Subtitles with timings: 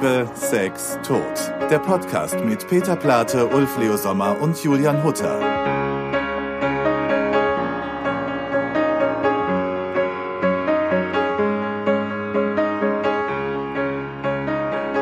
[0.00, 1.20] Liebe, Sex, Tod.
[1.70, 5.38] Der Podcast mit Peter Plate, Ulf Leo Sommer und Julian Hutter.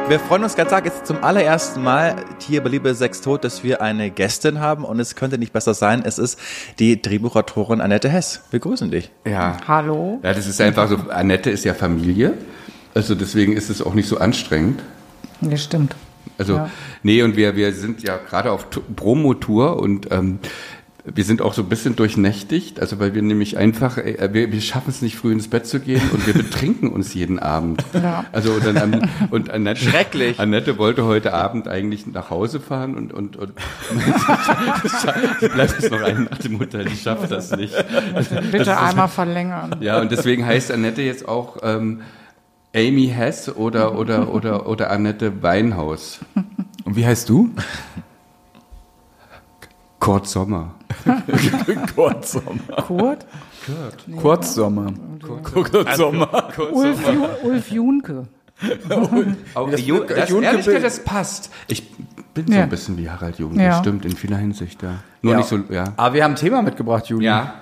[0.08, 3.62] Wir freuen uns ganz arg jetzt zum allerersten Mal hier bei Liebe Sex Tod, dass
[3.62, 6.02] wir eine Gästin haben und es könnte nicht besser sein.
[6.04, 6.40] Es ist
[6.80, 8.42] die Drehbuchautorin Annette Hess.
[8.50, 9.12] Wir grüßen dich.
[9.24, 9.58] Ja.
[9.68, 10.18] Hallo.
[10.24, 12.34] Ja, das ist einfach so, Annette ist ja Familie.
[12.98, 14.82] Also deswegen ist es auch nicht so anstrengend.
[15.40, 15.94] Das stimmt.
[16.36, 16.70] Also, Ja.
[17.04, 18.66] nee, und wir, wir sind ja gerade auf
[18.96, 20.40] Promotour und ähm,
[21.04, 24.60] wir sind auch so ein bisschen durchnächtigt, also weil wir nämlich einfach, äh, wir, wir
[24.60, 27.84] schaffen es nicht früh ins Bett zu gehen und wir betrinken uns jeden Abend.
[27.94, 28.24] Ja.
[28.32, 30.40] Also und, dann, und Annette, Schrecklich.
[30.40, 33.52] Annette wollte heute Abend eigentlich nach Hause fahren und, und, und
[35.54, 37.72] bleibt jetzt noch eine Nacht im Hotel, die schafft das nicht.
[38.50, 39.76] Bitte einmal verlängern.
[39.78, 42.00] Ja, und deswegen heißt Annette jetzt auch ähm,
[42.74, 46.20] Amy Hess oder, oder, oder, oder Annette Weinhaus.
[46.84, 47.50] Und wie heißt du?
[49.98, 50.74] Kurt Sommer.
[51.94, 52.60] Kurzsommer.
[52.86, 53.26] Kurt?
[54.16, 54.92] Kurzsommer.
[55.22, 56.28] Kurzsommer.
[56.72, 58.26] Ulf, Ju Ulf Junke.
[59.54, 61.50] Auch, Das- Ju, das, Junke ehrlich Bill- gesagt, das passt.
[61.68, 61.90] Ich
[62.34, 63.78] bin so ein bisschen wie Harald Junke, Ja.
[63.80, 64.94] stimmt, in vieler Hinsicht, ja.
[65.22, 65.38] Nur Ja.
[65.38, 65.84] nicht so, ja.
[65.96, 67.30] Aber wir haben ein Thema mitgebracht, Julia.
[67.36, 67.54] Ja,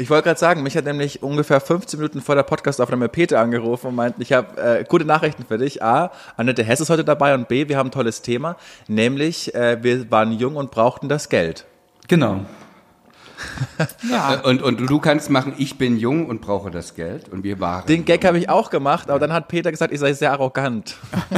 [0.00, 3.88] Ich wollte gerade sagen, mich hat nämlich ungefähr 15 Minuten vor der Podcastaufnahme Peter angerufen
[3.88, 5.82] und meint, ich habe äh, gute Nachrichten für dich.
[5.82, 9.82] A, Annette Hess ist heute dabei und B, wir haben ein tolles Thema, nämlich äh,
[9.82, 11.66] wir waren jung und brauchten das Geld.
[12.06, 12.46] Genau.
[14.10, 14.40] Ja.
[14.40, 17.86] und, und du kannst machen, ich bin jung und brauche das Geld und wir waren.
[17.86, 20.96] Den Gag habe ich auch gemacht, aber dann hat Peter gesagt, ich sei sehr arrogant.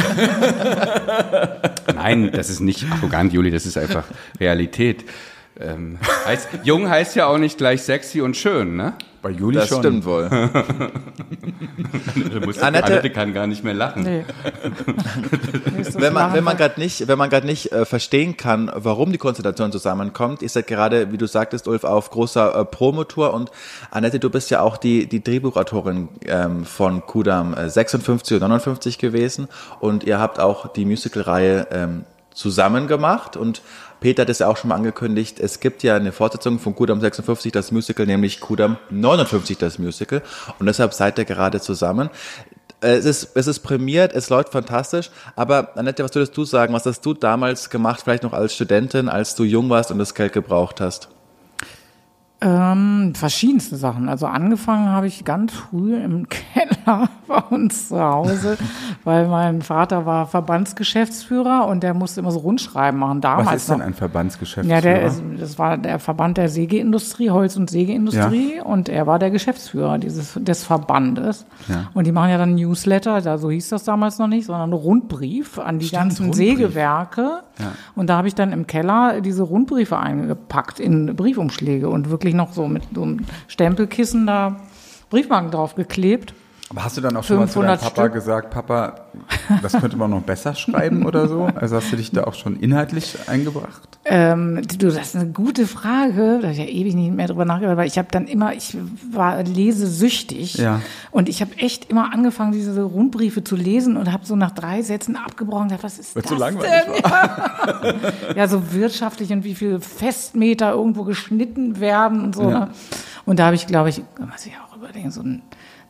[1.94, 4.04] Nein, das ist nicht arrogant, Juli, das ist einfach
[4.38, 5.04] Realität.
[5.60, 8.94] Ähm, heißt, jung heißt ja auch nicht gleich sexy und schön, ne?
[9.22, 9.80] Bei Juli Das schon.
[9.80, 10.30] stimmt wohl.
[12.60, 14.02] Annette- Annette, kann gar nicht mehr lachen.
[14.02, 14.24] Nee.
[15.94, 19.18] Wenn man, wenn man gerade nicht, wenn man gerade nicht äh, verstehen kann, warum die
[19.18, 23.50] Konstellation zusammenkommt, ist ja gerade, wie du sagtest, Ulf, auf großer äh, Promotour und
[23.90, 28.98] Annette, du bist ja auch die, die Drehbuchautorin ähm, von Kudam äh, 56 und 59
[28.98, 29.48] gewesen
[29.80, 32.04] und ihr habt auch die Musical-Reihe ähm,
[32.40, 33.62] zusammen gemacht und
[34.00, 37.00] Peter hat es ja auch schon mal angekündigt, es gibt ja eine Fortsetzung von Kudam
[37.00, 40.22] 56, das Musical, nämlich Kudam 59, das Musical
[40.58, 42.08] und deshalb seid ihr gerade zusammen.
[42.80, 46.72] Es ist, es ist prämiert, es läuft fantastisch, aber Annette, was würdest du sagen?
[46.72, 50.14] Was hast du damals gemacht, vielleicht noch als Studentin, als du jung warst und das
[50.14, 51.10] Geld gebraucht hast?
[52.42, 54.08] Ähm, verschiedenste Sachen.
[54.08, 58.56] Also angefangen habe ich ganz früh im Keller bei uns zu Hause,
[59.04, 63.20] weil mein Vater war Verbandsgeschäftsführer und der musste immer so Rundschreiben machen.
[63.20, 63.86] Damals Was ist denn noch.
[63.86, 64.76] ein Verbandsgeschäftsführer?
[64.76, 69.30] Ja, der das war der Verband der Sägeindustrie, Holz- und Sägeindustrie, und er war der
[69.30, 71.44] Geschäftsführer dieses, des Verbandes.
[71.68, 71.90] Ja.
[71.92, 74.72] Und die machen ja dann Newsletter, da, so hieß das damals noch nicht, sondern einen
[74.72, 76.58] Rundbrief an die Stimmt, ganzen Rundbrief.
[76.58, 77.42] Sägewerke.
[77.94, 82.52] Und da habe ich dann im Keller diese Rundbriefe eingepackt in Briefumschläge und wirklich noch
[82.52, 84.60] so mit so einem Stempelkissen da
[85.10, 86.34] Briefmarken drauf geklebt.
[86.72, 88.12] Aber hast du dann auch schon mal zu deinem 500 Papa Stück.
[88.12, 88.94] gesagt, Papa,
[89.60, 91.48] das könnte man noch besser schreiben oder so?
[91.56, 93.98] Also hast du dich da auch schon inhaltlich eingebracht?
[94.04, 96.38] Ähm, du, das ist eine gute Frage.
[96.40, 98.76] Da habe ich ja ewig nicht mehr drüber nachgedacht, weil ich habe dann immer, ich
[99.10, 100.80] war lesesüchtig Ja.
[101.10, 104.82] und ich habe echt immer angefangen, diese Rundbriefe zu lesen und habe so nach drei
[104.82, 105.62] Sätzen abgebrochen.
[105.62, 107.02] und Gedacht, was ist Weil das so langweilig denn?
[107.04, 108.34] Ja.
[108.36, 112.42] ja, so wirtschaftlich und wie viel Festmeter irgendwo geschnitten werden und so.
[112.48, 112.60] Ja.
[112.60, 112.68] Ne?
[113.26, 114.02] Und da habe ich, glaube ich,
[114.32, 115.42] was ich auch überlegen, so ein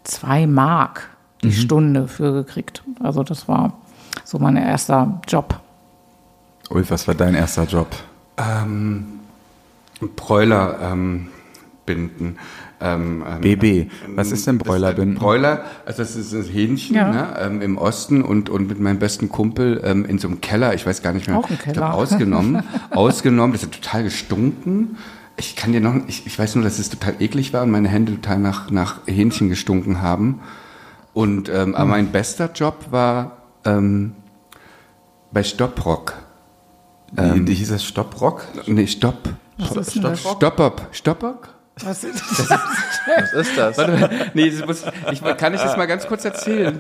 [0.05, 1.09] zwei Mark
[1.43, 1.53] die Mhm.
[1.53, 2.83] Stunde für gekriegt.
[3.03, 3.73] Also das war
[4.25, 5.59] so mein erster Job.
[6.71, 7.89] Ulf, was war dein erster Job?
[8.37, 9.07] Ähm,
[10.17, 11.29] Bräuler ähm,
[11.87, 12.37] binden.
[12.83, 13.91] Ähm, ähm, BB.
[14.17, 15.19] Was ist denn Bräulerbinden?
[15.19, 17.11] Bräuler, also das ist ein Hähnchen Ja.
[17.11, 20.73] ne, ähm, im Osten und, und mit meinem besten Kumpel ähm, in so einem Keller,
[20.75, 21.95] ich weiß gar nicht mehr, Auch ein ich glaub, Keller.
[21.95, 24.97] ausgenommen, ausgenommen, das hat total gestunken.
[25.41, 27.89] Ich kann dir noch, ich, ich weiß nur, dass es total eklig war und meine
[27.89, 30.41] Hände total nach, nach Hähnchen gestunken haben.
[31.15, 31.75] Und ähm, Hm.
[31.75, 34.13] aber mein bester Job war ähm,
[35.33, 36.15] bei Stopprock.
[37.13, 38.45] Wie, wie hieß das Stopprock?
[38.67, 39.31] Nee, Stopp.
[39.59, 40.21] Was ist denn das?
[40.21, 40.87] Stoppop.
[40.93, 41.49] Stoppock?
[41.83, 43.79] Was ist Was ist das?
[44.35, 46.79] Nee, das muss, ich, kann ich das mal ganz kurz erzählen?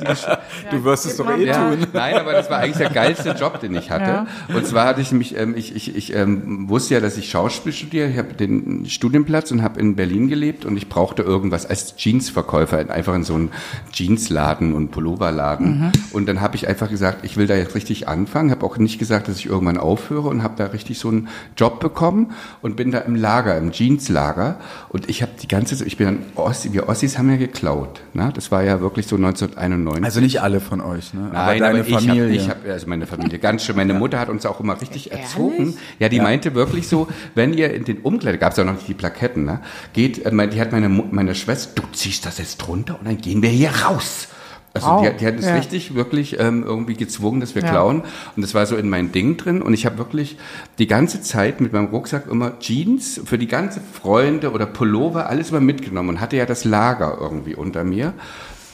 [0.71, 1.87] Du wirst es doch eh Ja, tun.
[1.95, 4.27] nein, aber das war eigentlich der geilste Job, den ich hatte.
[4.55, 7.73] Und zwar hatte ich mich, ähm, ich, ich, ich ähm, wusste ja, dass ich Schauspiel
[7.73, 8.09] studiere.
[8.09, 12.79] Ich habe den Studienplatz und habe in Berlin gelebt und ich brauchte irgendwas als Jeansverkäufer,
[12.81, 13.51] in- einfach in so einen
[13.93, 15.93] Jeansladen und Pulloverladen.
[16.13, 18.51] Und dann habe ich einfach gesagt, ich will da jetzt richtig anfangen.
[18.51, 21.81] Habe auch nicht gesagt, dass ich irgendwann aufhöre und habe da richtig so einen Job
[21.81, 24.59] bekommen und bin da im Lager, im Jeanslager.
[24.93, 28.01] Und ich habe die ganze, ich bin dann Ossi, wir Ossis haben ja geklaut.
[28.13, 28.33] Ne?
[28.35, 30.05] Das war ja wirklich so 1991.
[30.05, 31.31] Also nicht alle von euch, ne?
[31.33, 32.23] Nein, aber deine aber ich Familie.
[32.25, 33.77] habe, ich hab, also meine Familie ganz schön.
[33.77, 35.27] Meine Mutter hat uns auch immer richtig Ehrlich?
[35.27, 35.77] erzogen.
[36.01, 37.07] Ja, die meinte wirklich so,
[37.37, 39.61] wenn ihr in den Umkleide, gab es ja noch nicht die Plaketten, ne?
[39.93, 43.43] Geht, äh, die hat meine, meine Schwester, du ziehst das jetzt drunter und dann gehen
[43.43, 44.27] wir hier raus.
[44.72, 45.02] Also Wow.
[45.11, 45.55] die, die hat es Ja.
[45.56, 47.70] richtig wirklich ähm, irgendwie gezwungen, dass wir Ja.
[47.70, 48.02] klauen.
[48.37, 49.62] Und das war so in mein Ding drin.
[49.62, 50.37] Und ich habe wirklich
[50.78, 55.50] die ganze Zeit mit meinem Rucksack immer Jeans für die ganze Freunde oder Pullover, alles
[55.50, 58.12] immer mitgenommen und hatte ja das Lager irgendwie unter mir.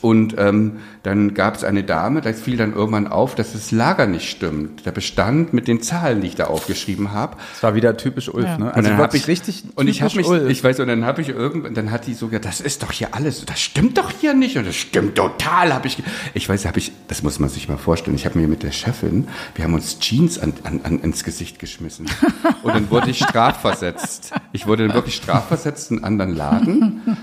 [0.02, 4.06] Und ähm, dann gab es eine Dame, da fiel dann irgendwann auf, dass das Lager
[4.06, 4.84] nicht stimmt.
[4.84, 7.37] Der Bestand mit den Zahlen, die ich da aufgeschrieben habe.
[7.52, 8.72] Das war wieder typisch Ulf, ne?
[8.75, 10.50] Und dann hab wirklich ich richtig und ich habe mich, Ulf.
[10.50, 13.14] ich weiß, und dann habe ich irgendwann, dann hat die sogar, das ist doch hier
[13.14, 16.02] alles, das stimmt doch hier nicht und das stimmt total, habe ich,
[16.34, 18.16] ich weiß, habe ich, das muss man sich mal vorstellen.
[18.16, 21.58] Ich habe mir mit der Chefin, wir haben uns Jeans an, an, an, ins Gesicht
[21.58, 22.06] geschmissen
[22.62, 24.32] und dann wurde ich strafversetzt.
[24.52, 27.16] Ich wurde dann wirklich strafversetzt in einen anderen Laden.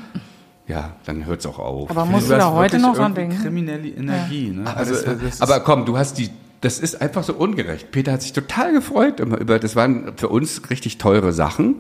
[0.74, 1.92] Ja, dann hört's auch auf.
[1.92, 3.40] Aber musst du hast da heute noch dran denken?
[3.40, 4.66] kriminelle Energie, ne?
[4.66, 6.32] Aber, Also, das, äh, aber komm, du hast die,
[6.62, 7.92] das ist einfach so ungerecht.
[7.92, 11.76] Peter hat sich total gefreut immer über, das waren für uns richtig teure Sachen.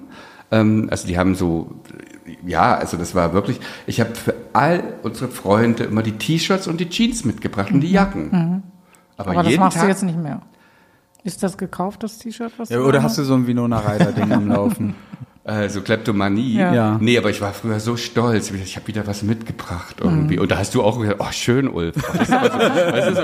[0.51, 1.71] Ähm, also die haben so,
[2.45, 6.79] ja, also das war wirklich, ich habe für all unsere Freunde immer die T-Shirts und
[6.79, 8.61] die Jeans mitgebracht und die Jacken.
[9.17, 10.41] Aber, Aber das machst Tag, du jetzt nicht mehr.
[11.23, 12.51] Ist das gekauft, das T-Shirt?
[12.57, 14.93] was ja, du oder hast du so ein Winona Ryder Ding am Laufen?
[15.45, 16.53] äh, so Kleptomanie.
[16.57, 16.73] Ja.
[16.73, 16.97] Ja.
[17.01, 18.49] Nee, aber ich war früher so stolz.
[18.51, 20.39] Ich habe wieder was mitgebracht irgendwie.
[20.39, 21.95] Und da hast du auch gesagt, oh, schön, Ulf.
[21.97, 23.15] Oh, das ist aber so, du,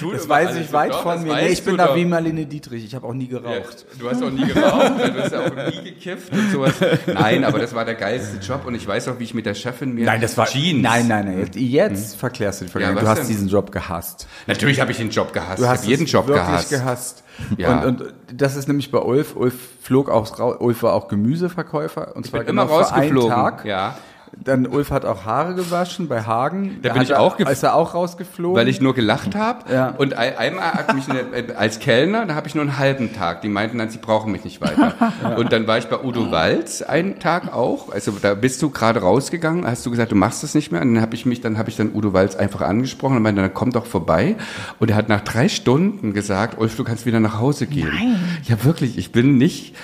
[0.00, 1.34] so, das Das weiß alles ich weit Doch, von das mir.
[1.34, 1.96] Nee, ich bin da doch.
[1.96, 2.84] wie Marlene Dietrich.
[2.84, 3.86] Ich habe auch nie Ja, geraucht.
[3.98, 6.74] du hast auch nie geraucht, du hast ja auch nie gekifft und sowas.
[7.12, 9.54] Nein, aber das war der geilste Job und ich weiß auch, wie ich mit der
[9.54, 10.80] Chefin mir Nein, das war Jeans.
[10.82, 11.38] Nein, nein, nein.
[11.40, 13.02] Jetzt, jetzt verklärst du die Vergangenheit.
[13.02, 13.34] Ja, du hast denn?
[13.36, 14.28] diesen Job gehasst.
[14.46, 15.58] Natürlich habe ich den Job gehasst.
[15.58, 16.70] Du ich hast habe jeden Job wirklich gehasst.
[16.70, 17.23] gehasst.
[17.56, 17.82] Ja.
[17.82, 19.36] Und, und das ist nämlich bei Ulf.
[19.36, 20.60] Ulf flog auch.
[20.60, 22.14] Ulf war auch Gemüseverkäufer.
[22.16, 23.30] Und Ich zwar bin immer genau für einen rausgeflogen.
[23.30, 23.64] Tag.
[23.64, 23.96] Ja.
[24.42, 26.78] Dann Ulf hat auch Haare gewaschen bei Hagen.
[26.82, 28.56] Da bin ich er- auch gef- Ist er auch rausgeflogen?
[28.60, 29.72] Weil ich nur gelacht habe.
[29.72, 29.88] Ja.
[29.90, 33.14] Und ein- einmal hat mich eine, äh, als Kellner, da habe ich nur einen halben
[33.14, 33.42] Tag.
[33.42, 34.92] Die meinten dann, sie brauchen mich nicht weiter.
[35.36, 37.92] Und dann war ich bei Udo Walz einen Tag auch.
[37.92, 40.82] Also da bist du gerade rausgegangen, hast du gesagt, du machst das nicht mehr.
[40.82, 43.40] Und dann habe ich mich, dann habe ich dann Udo Walz einfach angesprochen und meinte,
[43.42, 44.36] dann komm doch vorbei.
[44.78, 47.88] Und er hat nach drei Stunden gesagt, Ulf, du kannst wieder nach Hause gehen.
[47.92, 48.16] Nein.
[48.44, 48.98] Ja, wirklich.
[48.98, 49.74] Ich bin nicht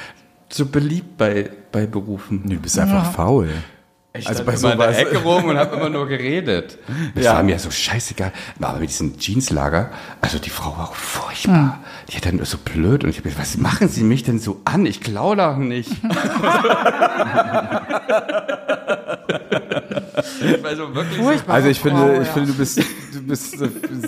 [0.48, 2.42] so beliebt bei, bei Berufen.
[2.44, 3.48] Nee, du bist einfach faul.
[4.12, 6.78] Ich Also bei immer in der Ecke rum und habe immer nur geredet.
[7.14, 7.34] Das Ja.
[7.34, 8.32] war mir so scheißegal.
[8.60, 9.90] Aber mit diesem Jeanslager,
[10.20, 11.78] also die Frau war auch furchtbar.
[12.08, 14.60] Die hat dann so blöd und ich habe gesagt, was machen Sie mich denn so
[14.64, 14.84] an?
[14.84, 15.92] Ich klaue doch nicht.
[15.92, 16.02] ich
[20.62, 21.54] war so wirklich so, Furchtbar.
[21.54, 22.22] Also ich Frau, finde, ja.
[22.22, 22.78] ich finde, du bist,
[23.12, 23.58] du bist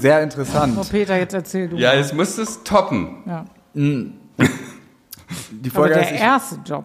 [0.01, 0.75] sehr interessant.
[0.83, 1.77] So, Peter, jetzt erzähl du.
[1.77, 1.99] ja, mal.
[2.01, 3.23] es muss es toppen.
[3.27, 3.45] ja.
[5.51, 6.85] Die Aber Folge der ich, erste Job.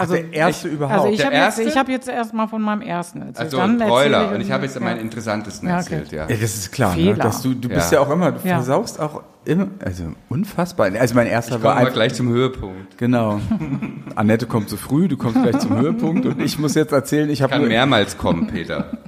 [0.00, 0.98] Also, der erste ich- überhaupt.
[1.00, 1.62] also ich Der habe jetzt, erste?
[1.62, 3.38] ich hab jetzt erst mal von meinem ersten erzählt.
[3.38, 5.94] Also Dann ich- Und ich habe jetzt meinen interessantesten Ja, okay.
[5.94, 6.28] erzählt, ja.
[6.28, 7.02] ja, das ist klar, ne?
[7.02, 7.24] Fehler.
[7.24, 7.98] dass du, du bist Ja.
[7.98, 8.56] ja auch immer, du Ja.
[8.56, 10.90] versaust auch immer, also unfassbar.
[10.98, 12.98] Also mein erster Ich war einfach, gleich zum Höhepunkt.
[12.98, 13.40] genau.
[14.14, 17.42] Annette kommt zu früh, du kommst gleich zum Höhepunkt und ich muss jetzt erzählen, ich
[17.42, 18.98] habe Kann nur mehrmals kommen, Peter.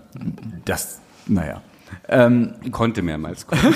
[0.65, 1.61] das, naja.
[2.11, 3.61] Ähm, Konnte mehrmals kommen.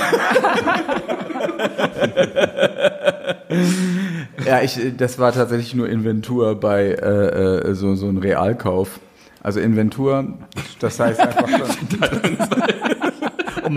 [4.44, 9.00] Ja, ich, das war tatsächlich nur Inventur bei äh, äh, so, so ein Realkauf.
[9.42, 10.34] Also Inventur,
[10.78, 11.62] das heißt einfach schon.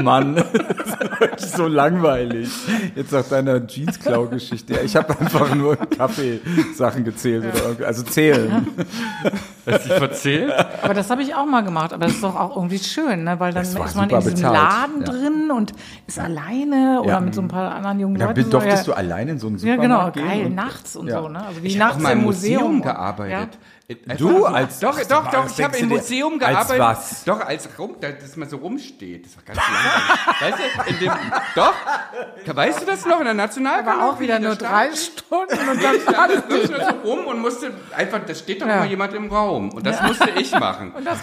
[0.04, 0.36] Mann,
[1.32, 2.50] das ist so langweilig.
[2.96, 4.74] Jetzt nach deiner Jeans-Klau-Geschichte.
[4.74, 7.44] Ja, Ich habe einfach nur Kaffeesachen gezählt.
[7.46, 8.68] Oder, irgendwie- also zählen.
[9.66, 10.54] Hast du dich verzählt?
[10.84, 11.92] Aber das habe ich auch mal gemacht.
[11.92, 13.40] Aber das ist doch auch irgendwie schön, ne?
[13.40, 14.54] weil dann ist man in diesem bezahlt.
[14.54, 15.06] Laden Ja.
[15.12, 15.74] drin und
[16.06, 17.20] ist alleine oder Ja.
[17.20, 18.50] mit so ein paar anderen jungen Da Leuten.
[18.50, 21.08] durftest so, du allein in so einen ja, Supermarkt genau, gehen geil, und- nachts und
[21.08, 21.22] Ja.
[21.22, 21.44] so, ne?
[21.46, 22.78] Also wie Ich habe nachts mal im Museum.
[22.78, 23.48] Museum Ja.
[23.88, 24.20] Gearbeitet.
[24.20, 25.90] Du Einfach- als- doch, was- doch, doch, was ich habe im?
[25.90, 26.80] Museum Als gearbeitet.
[26.80, 27.24] was?
[27.24, 29.26] Doch, als rum, da- dass man so rumsteht.
[29.26, 30.42] Das war ganz langweilig.
[30.42, 31.12] weißt du, in dem,
[31.56, 34.00] doch, weißt du das noch in der Nationalgalerie?
[34.00, 34.90] Aber auch wieder nur drei?
[34.96, 38.62] Stunden und Ich dann stand da wirklich nur so rum und musste einfach, da steht
[38.62, 38.78] doch Ja.
[38.78, 39.70] immer jemand im Raum.
[39.72, 40.94] Und das musste ich machen.
[41.04, 41.20] Das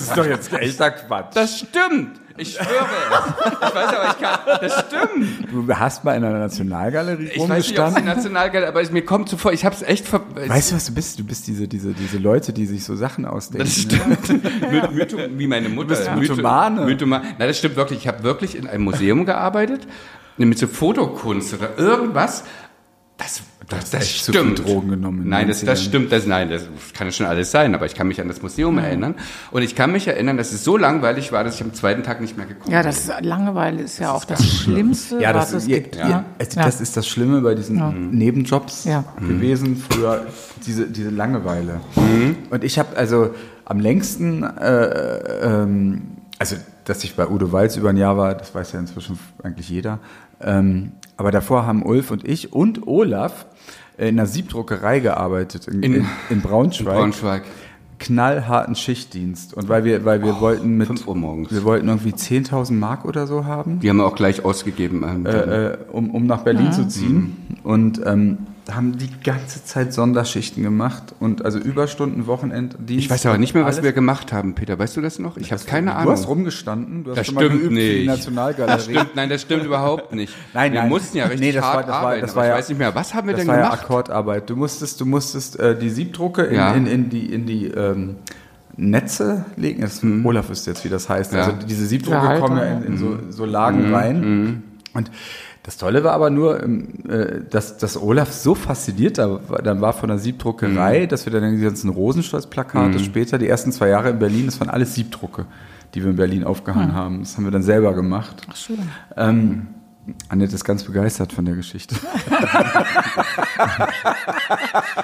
[0.00, 1.34] ist doch jetzt echter Quatsch.
[1.34, 2.20] Das stimmt.
[2.38, 3.68] Ich schwöre es.
[3.68, 5.52] Ich weiß aber, ich kann, das stimmt.
[5.52, 8.04] Du hast mal in einer Nationalgalerie Ich weiß nicht, ob es die rumgestanden.
[8.04, 11.18] Nationalgalerie, aber mir kommt zuvor, ich habe es echt ver Weißt du, was du bist?
[11.18, 13.66] Du bist diese, diese, diese Leute, die sich so Sachen ausdenken.
[13.66, 14.44] Das stimmt.
[14.70, 15.88] My- Mytho, wie meine Mutter.
[15.88, 16.82] bist Mytho- Mythomane.
[16.84, 18.00] Mythoma- Nein, das stimmt wirklich.
[18.00, 19.86] Ich habe wirklich in einem Museum gearbeitet,
[20.36, 22.44] mit so Fotokunst oder irgendwas.
[23.16, 24.64] Das, das, das echt zu viel stimmt.
[24.64, 25.84] Drogen genommen Nein, das, das 90ern.
[25.84, 26.12] stimmt.
[26.12, 29.14] Das, nein, das kann schon alles sein, aber ich kann mich an das Museum erinnern.
[29.50, 32.20] Und ich kann mich erinnern, dass es so langweilig war, dass ich am zweiten Tag
[32.20, 32.86] nicht mehr gekommen Ja, bin.
[32.90, 35.96] das Langeweile ist ja auch das Schlimmste, Ja, was das, es ja, gibt.
[35.96, 36.24] ja, ne?
[36.38, 36.66] also Ja.
[36.66, 39.04] das ist das Schlimme bei diesen Nebenjobs Ja.
[39.18, 40.26] gewesen früher,
[40.64, 41.80] diese, diese Langeweile.
[42.50, 43.30] Und ich habe also
[43.64, 46.02] am längsten, äh, ähm,
[46.38, 49.68] also dass ich bei Udo Walz über ein Jahr war, das weiß ja inzwischen eigentlich
[49.68, 49.98] jeder.
[50.40, 53.46] Ähm, aber davor haben Ulf und ich und Olaf
[53.98, 56.94] in einer Siebdruckerei gearbeitet in, In- in, in Braunschweig.
[56.94, 57.42] Braunschweig.
[57.98, 59.54] Knallharten Schichtdienst.
[59.54, 61.50] Und weil wir, weil wir wollten mit, 5 Uhr morgens.
[61.50, 65.02] wir wollten irgendwie 10.000 Mark oder so haben, Die haben wir auch gleich ausgegeben.
[65.02, 65.30] ähm, äh,
[65.68, 67.36] äh, um, um nach Berlin zu ziehen.
[67.64, 68.38] Und ähm,
[68.72, 73.04] haben die ganze Zeit Sonderschichten gemacht und also Überstunden, Wochenenddienst.
[73.04, 73.84] ich weiß aber nicht mehr, was alles.
[73.84, 74.78] wir gemacht haben, Peter.
[74.78, 75.36] Weißt du das noch?
[75.36, 76.12] Ich habe keine Du Ahnung.
[76.12, 78.06] hast rumgestanden, du hast Das schon mal stimmt geübt für die nicht.
[78.06, 78.76] Nationalgalerie.
[78.76, 80.34] Das stimmt, nein, das stimmt überhaupt nicht.
[80.54, 80.88] Nein, wir nein.
[80.88, 82.56] mussten ja richtig Nee, das war- hart das war- arbeiten, das aber war ich ja-
[82.58, 83.84] weiß nicht mehr, was haben wir Das denn war ja gemacht?
[83.84, 84.50] Akkordarbeit.
[84.50, 86.72] Du musstest, du musstest äh, die Siebdrucke in, Ja.
[86.74, 88.16] in, in die, in die ähm,
[88.76, 89.80] Netze legen.
[89.82, 91.32] Das, Olaf wüsste jetzt, wie das heißt.
[91.32, 91.38] Mhm.
[91.38, 91.44] Ja.
[91.46, 91.54] Mhm.
[91.54, 94.62] Also diese Siebdrucke Ja, kommen ja in, in so, so Lagen rein.
[94.92, 95.10] Und
[95.66, 99.80] das Tolle war aber nur, ähm, äh, dass, dass Olaf so fasziniert da war, dann
[99.82, 101.08] war von der Siebdruckerei, Mhm.
[101.08, 104.70] dass wir dann die ganzen Rosenstolz-Plakate später, die ersten zwei Jahre in Berlin, das waren
[104.70, 105.44] alles Siebdrucke,
[105.94, 107.18] die wir in Berlin aufgehangen haben.
[107.20, 108.42] Das haben wir dann selber gemacht.
[108.48, 108.78] Ach, schön.
[109.16, 109.66] Ähm,
[110.28, 111.96] Annette ist ganz begeistert von der Geschichte.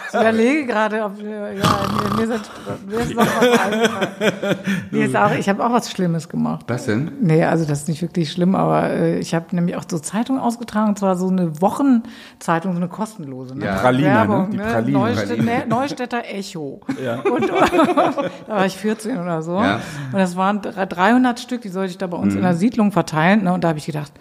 [0.09, 2.51] Ich überlege gerade, ob wir, ja, mir, mir, sind,
[2.87, 4.57] mir ist noch was eingefallen.
[4.91, 6.65] Mir ist auch, ich habe auch was Schlimmes gemacht.
[6.69, 7.11] Was denn?
[7.21, 10.41] Nee, also das ist nicht wirklich schlimm, aber äh, ich habe nämlich auch so Zeitungen
[10.41, 13.57] ausgetragen, und zwar so eine Wochenzeitung, so eine kostenlose.
[13.57, 13.65] Ne?
[13.65, 13.77] Ja.
[13.79, 14.15] Praline, ne?
[14.15, 14.63] Werbung, Die ne?
[14.65, 14.99] Praline.
[14.99, 15.59] Neustädter, Praline.
[15.59, 15.67] ne?
[15.69, 16.81] Neustädter Echo.
[17.33, 19.57] Und da war ich 14 oder so.
[19.59, 19.77] Ja.
[20.13, 23.45] Und das waren 300 Stück, die sollte ich da bei uns in der Siedlung verteilen.
[23.45, 23.53] Ne?
[23.53, 24.13] Und da habe ich gedacht,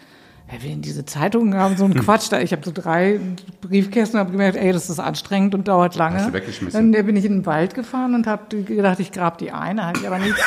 [0.52, 1.78] wer will denn diese Zeitungen haben?
[1.78, 2.32] So ein Quatsch.
[2.32, 3.20] Da, ich habe so drei
[3.62, 6.18] Briefkästen und habe gemerkt, ey, das ist anstrengend und dauert lange.
[6.18, 6.92] Hast du weggeschmissen?
[6.92, 10.02] Dann bin ich in den Wald gefahren und habe gedacht, ich grab die eine, hatte
[10.02, 10.40] ich aber nichts.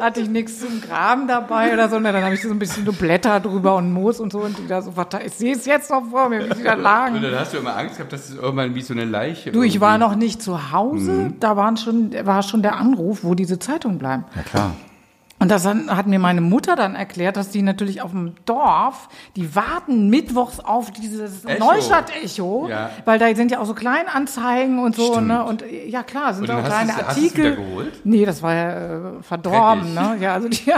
[0.00, 1.96] hatte ich nichts zum Graben dabei oder so.
[1.96, 4.56] Und dann habe ich so ein bisschen so Blätter drüber und Moos und so und
[4.58, 5.26] die da so verteilt.
[5.26, 7.16] Ich sehe es jetzt noch vor mir, wie die da lagen.
[7.16, 9.62] Und dann hast du immer Angst gehabt, dass es irgendwann wie so eine Leiche Du,
[9.62, 11.32] ich war irgendwie- noch nicht zu Hause.
[11.40, 14.24] Da waren schon, war schon der Anruf, wo diese Zeitungen bleiben.
[14.36, 14.76] Ja klar.
[15.40, 19.54] Und das hat mir meine Mutter dann erklärt, dass die natürlich auf dem Dorf, die
[19.54, 21.64] warten mittwochs auf dieses Echo.
[21.64, 22.90] Neustadt-Echo, Ja.
[23.04, 25.28] weil da sind ja auch so Kleinanzeigen und so, Stimmt.
[25.28, 25.44] ne?
[25.44, 27.44] Und ja klar, sind Und auch hast kleine hast Artikel.
[27.56, 28.00] wieder geholt?
[28.04, 28.70] Nee, das war ja
[29.18, 30.16] äh, verdorben, ne?
[30.20, 30.60] Ja, also die,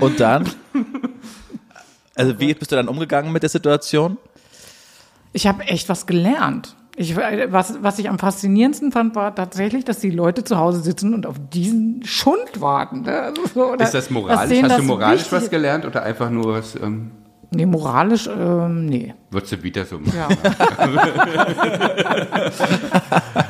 [0.00, 0.48] Und dann?
[2.14, 4.16] Also wie bist du dann umgegangen mit der Situation?
[5.32, 6.74] ich habe echt was gelernt.
[7.00, 11.14] Ich, was, was ich am faszinierendsten fand, war tatsächlich, dass die Leute zu Hause sitzen
[11.14, 13.02] und auf diesen Schund warten.
[13.02, 13.20] Ne?
[13.20, 14.60] Also so, oder- Ist das moralisch?
[14.62, 17.12] Hast du moralisch wichtig was gelernt oder einfach nur was, ähm,
[17.50, 19.14] Nee, moralisch, ähm, nee.
[19.30, 20.12] würdest du wieder so machen?
[20.18, 20.28] Ja.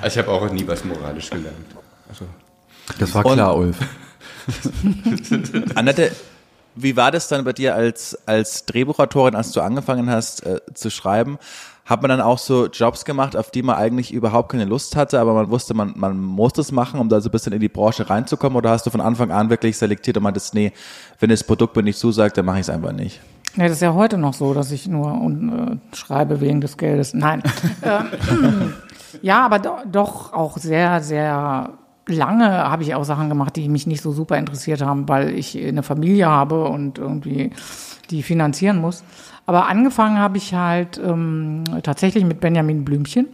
[0.07, 1.57] Ich habe auch nie was moralisch gelernt.
[2.99, 3.77] Das war klar, Ulf.
[5.75, 6.13] Annette,
[6.75, 10.91] wie war das dann bei dir als, als Drehbuchautorin, als du angefangen hast äh, zu
[10.91, 11.39] schreiben?
[11.89, 15.19] Hat man dann auch so Jobs gemacht, auf die man eigentlich überhaupt keine Lust hatte,
[15.19, 17.71] aber man wusste, man, man muss das machen, um da so ein bisschen in die
[17.71, 18.59] Branche reinzukommen?
[18.59, 20.73] Oder hast du von Anfang an wirklich selektiert und meintest, nee,
[21.19, 23.23] wenn das Produkt mir nicht zusagt, dann mache ich es einfach nicht?
[23.57, 27.15] Ja, das ist ja heute noch so, dass ich nur äh, schreibe wegen des Geldes.
[27.15, 27.43] Nein.
[27.83, 28.75] ähm,
[29.23, 31.71] ja, aber do, doch auch sehr, sehr
[32.09, 35.57] lange habe ich auch Sachen gemacht, die mich nicht so super interessiert haben, weil ich
[35.57, 37.51] eine Familie habe und irgendwie
[38.11, 39.05] die finanzieren muss.
[39.47, 43.29] Aber angefangen habe ich halt ähm, tatsächlich mit Benjamin Blümchen.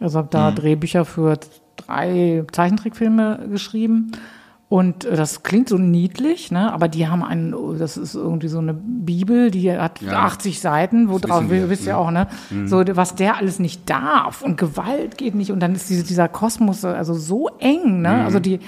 [0.00, 1.38] Also habe da Drehbücher für
[1.76, 4.12] drei Zeichentrickfilme geschrieben.
[4.74, 6.72] Und äh, das klingt so niedlich, ne?
[6.72, 10.24] aber die haben einen, das ist irgendwie so eine Bibel, die hat Ja.
[10.24, 11.98] 80 Seiten, wo drauf, wir, wisst ja ne?
[12.00, 12.66] auch, ne?
[12.66, 16.26] So, was der alles nicht darf und Gewalt geht nicht und dann ist diese, dieser
[16.26, 18.24] Kosmos also so eng, ne?
[18.24, 18.58] Also die,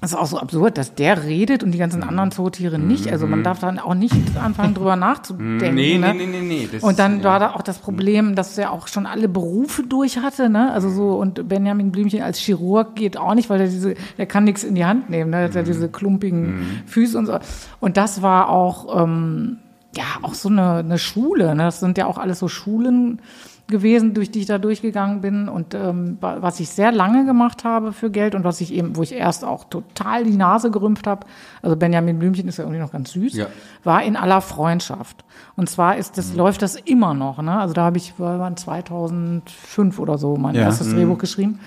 [0.00, 3.12] das ist auch so absurd, dass der redet und die ganzen anderen Zootiere nicht.
[3.12, 5.60] Also man darf dann auch nicht anfangen, drüber nachzudenken.
[5.80, 6.14] Nee, ne?
[6.14, 6.78] nee, nee, nee, nee.
[6.80, 10.18] Und dann ist, war da auch das Problem, dass er auch schon alle Berufe durch
[10.18, 10.72] hatte, ne?
[10.72, 14.44] Also so, und Benjamin Blümchen als Chirurg geht auch nicht, weil der diese, der kann
[14.44, 15.38] nichts in die Hand nehmen, ne?
[15.38, 17.38] Der hat ja diese klumpigen Füße und so.
[17.78, 19.58] Und das war auch, ähm,
[19.96, 21.64] ja, auch so eine, eine Schule, ne?
[21.64, 23.20] Das sind ja auch alles so Schulen
[23.70, 27.64] gewesen, durch die ich da durchgegangen bin und ähm, wa- was ich sehr lange gemacht
[27.64, 31.06] habe für Geld und was ich eben, wo ich erst auch total die Nase gerümpft
[31.06, 31.26] habe,
[31.62, 33.46] also Benjamin Blümchen ist ja irgendwie noch ganz süß, Ja.
[33.84, 35.24] war in aller Freundschaft.
[35.56, 37.58] Und zwar ist das, läuft das immer noch, ne?
[37.58, 40.62] Also da habe ich, war war 2005 oder so mein Ja.
[40.62, 41.60] erstes Drehbuch geschrieben.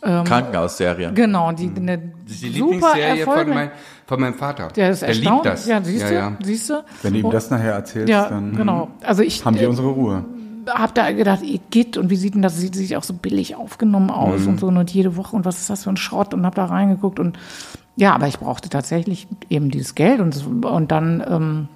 [0.00, 1.12] Krankenhausserie.
[1.14, 3.70] Genau, die eine Das ist die super Lieblingsserie von, mein,
[4.06, 4.68] von meinem Vater.
[4.68, 5.44] Der ist Der erstaunt.
[5.44, 5.66] liebt das.
[5.66, 6.36] Ja, siehst du, ja, ja.
[6.42, 6.84] siehst du?
[7.02, 8.88] Wenn du ihm das nachher erzählst, ja, dann genau.
[9.02, 10.24] Also ich haben die äh, unsere Ruhe.
[10.66, 12.58] Hab da gedacht, Igitt, und wie sieht denn das?
[12.58, 14.48] Sieht sich auch so billig aufgenommen aus Mhm.
[14.48, 16.66] und so und jede Woche und was ist das für ein Schrott und hab da
[16.66, 17.38] reingeguckt und
[17.96, 21.68] ja, aber ich brauchte tatsächlich eben dieses Geld und, und dann ähm,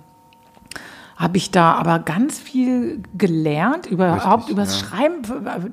[1.19, 4.87] habe ich da aber ganz viel gelernt, überhaupt Richtig, übers ja.
[4.87, 5.23] Schreiben,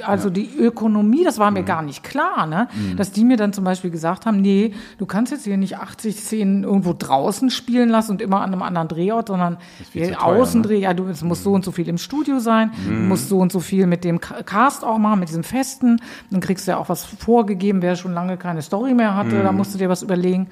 [0.03, 1.65] also die Ökonomie, das war mir Mhm.
[1.65, 2.67] gar nicht klar, ne?
[2.97, 6.15] Dass die mir dann zum Beispiel gesagt haben, nee, du kannst jetzt hier nicht 80
[6.19, 9.57] Szenen irgendwo draußen spielen lassen und immer an einem anderen Drehort, sondern
[9.93, 13.29] teuer, Außendreh, ja, du, es muss so und so viel im Studio sein, du musst
[13.29, 16.65] so und so viel mit dem Ca- Cast auch machen, mit diesem Festen, dann kriegst
[16.67, 19.77] du ja auch was vorgegeben, wer schon lange keine Story mehr hatte, da musst du
[19.77, 20.47] dir was überlegen.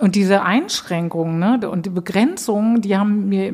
[0.00, 3.52] Und diese Einschränkungen, ne, und die Begrenzungen, die haben mir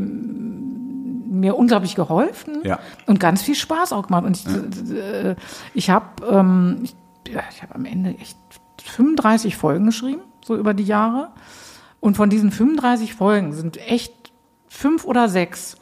[1.34, 2.78] mir unglaublich geholfen Ja.
[3.06, 4.24] und ganz viel Spaß auch gemacht.
[4.24, 5.36] Und ich, äh,
[5.74, 6.94] ich habe ähm, ich,
[7.32, 8.36] ja, ich hab am Ende echt
[8.82, 11.30] 35 Folgen geschrieben, so über die Jahre.
[12.00, 14.12] Und von diesen 35 Folgen sind echt
[14.68, 15.76] fünf oder sechs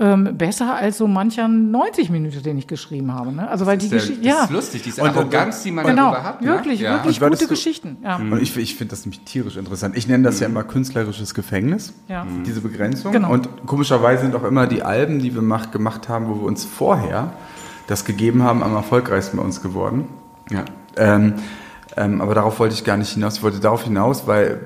[0.00, 3.32] ähm, besser als so mancher 90 Minuten, den ich geschrieben habe.
[3.32, 3.48] Ne?
[3.48, 5.72] Also weil die Das ist, Geschichte, der, das ja, ist lustig, diese Und- Arroganz, die
[5.72, 6.40] man genau, darüber hat.
[6.40, 6.46] ne?
[6.48, 6.92] wirklich, ja.
[6.94, 7.96] wirklich gute du- Geschichten.
[8.04, 8.16] Ja.
[8.16, 9.96] Und ich, ich finde das nämlich tierisch interessant.
[9.96, 12.24] Ich nenne das ja immer künstlerisches Gefängnis, Ja.
[12.46, 13.10] diese Begrenzung.
[13.12, 13.32] Genau.
[13.32, 16.64] Und komischerweise sind auch immer die Alben, die wir mach, gemacht haben, wo wir uns
[16.64, 17.32] vorher
[17.88, 20.04] das gegeben haben, am erfolgreichsten bei uns geworden.
[20.50, 20.64] Ja.
[20.96, 21.34] Ähm,
[21.96, 23.38] ähm, aber darauf wollte ich gar nicht hinaus.
[23.38, 24.60] Ich wollte darauf hinaus, weil,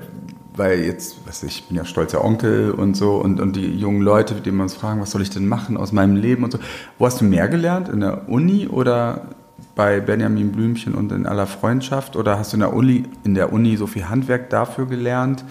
[0.55, 4.01] weil jetzt, was ich, ich bin ja stolzer Onkel und so und, und die jungen
[4.01, 6.59] Leute, die uns fragen, was soll ich denn machen aus meinem Leben und so.
[6.97, 7.89] Wo hast du mehr gelernt?
[7.89, 9.29] In der Uni oder
[9.75, 12.15] bei Benjamin Blümchen und in aller Freundschaft?
[12.15, 15.43] Oder hast du in der Uni, in der Uni so viel Handwerk dafür gelernt?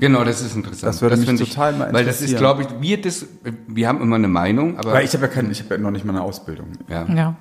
[0.00, 0.88] Genau, das ist interessant.
[0.88, 2.38] Das würde mich finde total mal Weil das ist, interessieren.
[2.40, 3.26] glaube ich, wir, das,
[3.68, 5.90] wir haben immer eine Meinung, aber Weil ich habe ja kein, ich habe ja noch
[5.90, 6.68] nicht mal eine Ausbildung.
[6.88, 7.04] ja.
[7.14, 7.36] Ja,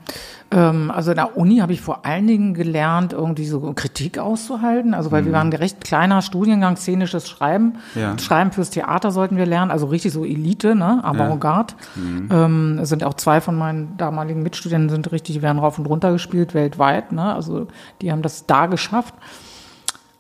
[0.52, 4.94] ähm, also in der Uni habe ich vor allen Dingen gelernt, irgendwie so Kritik auszuhalten.
[4.94, 7.76] Also weil wir waren ein recht kleiner Studiengang, szenisches Schreiben.
[7.96, 8.18] Ja.
[8.18, 11.74] Schreiben fürs Theater sollten wir lernen, also richtig so Elite, ne, Avantgarde.
[12.32, 15.86] Ähm, es sind auch zwei von meinen damaligen Mitstudenten sind richtig, die werden rauf und
[15.86, 17.68] runter gespielt weltweit, ne, also
[18.02, 19.14] die haben das da geschafft.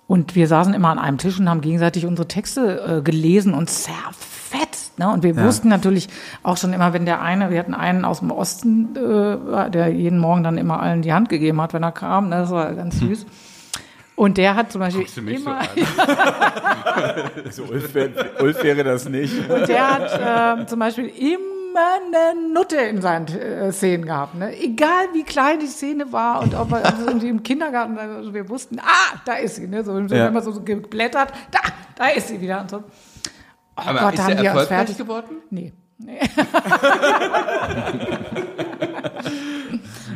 [0.09, 3.69] Und wir saßen immer an einem Tisch und haben gegenseitig unsere Texte äh, gelesen und
[3.69, 4.97] zerfetzt.
[4.97, 5.07] Ne?
[5.07, 6.07] Und wir wussten natürlich
[6.41, 10.17] auch schon immer, wenn der eine, wir hatten einen aus dem Osten, äh, der jeden
[10.17, 12.29] Morgen dann immer allen die Hand gegeben hat, wenn er kam.
[12.29, 12.37] Ne?
[12.37, 13.27] Das war ganz süß.
[14.15, 15.67] Und der hat zum Beispiel Guckst du mich so immer, an?
[17.51, 18.09] So, Ulf, wär,
[18.41, 19.33] Ulf wäre das nicht.
[19.67, 24.36] der hat äh, zum Beispiel immer eine Nutte in seinen äh, Szenen gehabt.
[24.36, 24.58] Ne?
[24.60, 28.47] Egal wie klein die Szene war und ob er also irgendwie im Kindergarten, also wir
[28.49, 29.67] wussten, ah, da ist sie.
[29.67, 29.84] Ne?
[29.84, 30.10] So, Ja.
[30.10, 31.60] wenn man so, geblättert, da,
[31.95, 32.62] da ist sie wieder.
[32.62, 32.77] Und so.
[32.77, 32.82] Oh
[33.75, 35.38] Aber Gott, ist haben uns erfolgreich fertig geworden?
[35.49, 35.73] Nee.
[35.97, 36.19] Nee.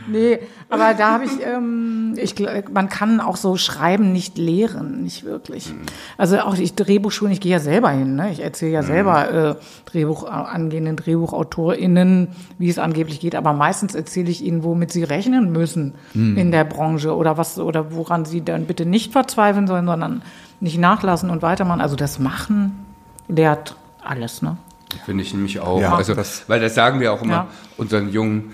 [0.07, 0.39] nee,
[0.69, 2.35] aber da habe ich, ähm, ich,
[2.73, 5.73] man kann auch so Schreiben nicht lehren, nicht wirklich.
[6.17, 8.31] Also auch ich Drehbuchschulen, ich gehe ja selber hin, ne?
[8.31, 14.29] ich erzähle ja selber äh, Drehbuch, angehenden DrehbuchautorInnen, wie es angeblich geht, aber meistens erzähle
[14.29, 18.65] ich ihnen, womit sie rechnen müssen in der Branche oder was oder woran sie dann
[18.65, 20.21] bitte nicht verzweifeln sollen, sondern
[20.59, 21.81] nicht nachlassen und weitermachen.
[21.81, 22.85] Also das Machen
[23.27, 24.57] lehrt alles, ne?
[25.05, 25.81] Finde ich nämlich auch.
[25.81, 27.47] Ja, also, das- weil das sagen wir auch immer Ja.
[27.77, 28.51] unseren jungen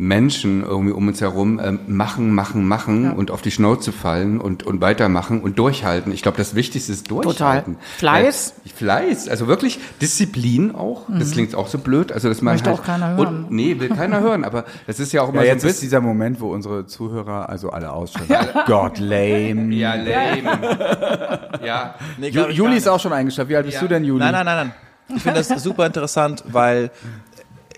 [0.00, 4.62] Menschen irgendwie um uns herum, ähm, machen, machen, machen und auf die Schnauze fallen und,
[4.62, 6.12] und weitermachen und durchhalten.
[6.12, 7.76] Ich glaube, das Wichtigste ist durchhalten.
[7.98, 8.54] Fleiß.
[8.64, 11.02] Weil, Fleiß, also wirklich Disziplin auch.
[11.08, 12.12] Das klingt auch so blöd.
[12.12, 13.44] Also, dass man Möchte halt, auch keiner hören.
[13.46, 15.68] Und, nee, will keiner hören, aber das ist ja auch immer Ja, so jetzt ein
[15.70, 15.86] ist bisschen.
[15.88, 18.34] dieser Moment, wo unsere Zuhörer also alle ausschalten.
[18.66, 19.74] Gott, lame.
[19.74, 21.40] Ja, lame.
[21.64, 21.94] ja.
[22.18, 23.48] Nee, Ju Juli ist auch schon eingeschafft.
[23.48, 23.82] Wie alt bist Ja.
[23.82, 24.20] du denn, Juli?
[24.20, 25.16] Nein, nein, nein, nein.
[25.16, 26.90] Ich finde das super interessant, weil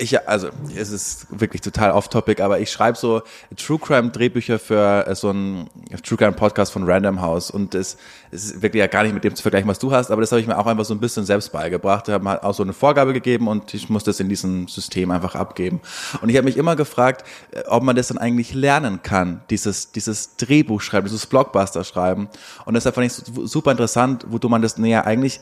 [0.00, 3.22] ich, also es ist wirklich total off-topic, aber ich schreibe so
[3.56, 5.68] True Crime Drehbücher für äh, so einen
[6.02, 7.98] True Crime Podcast von Random House und es,
[8.32, 10.30] es ist wirklich ja gar nicht mit dem zu vergleichen, was du hast, aber das
[10.30, 12.08] habe ich mir auch einfach so ein bisschen selbst beigebracht.
[12.08, 15.10] Ich habe mir auch so eine Vorgabe gegeben und ich muss das in diesem System
[15.10, 15.80] einfach abgeben.
[16.22, 19.92] Und ich habe mich immer gefragt, äh, ob man das dann eigentlich lernen kann, dieses,
[19.92, 22.28] dieses Drehbuch schreiben, dieses Blockbuster schreiben.
[22.64, 25.40] Und deshalb fand ich es su- super interessant, wo du man das näher eigentlich,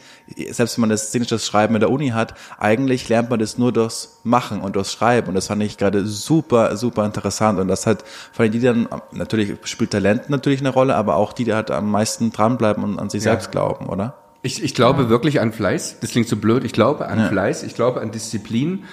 [0.50, 3.72] selbst wenn man das szenische Schreiben in der Uni hat, eigentlich lernt man das nur
[3.72, 5.28] durchs Machen und durchs Schreiben.
[5.28, 7.58] Und das fand ich gerade super, super interessant.
[7.58, 11.32] Und das hat, vor allem die dann, natürlich spielt Talent natürlich eine Rolle, aber auch
[11.32, 14.14] die, die halt am meisten dranbleiben und an sich selbst glauben, oder?
[14.42, 15.98] Ich, ich glaube wirklich an Fleiß.
[16.00, 16.64] Das klingt so blöd.
[16.64, 17.62] Ich glaube an Fleiß.
[17.64, 18.84] Ich glaube an Disziplin.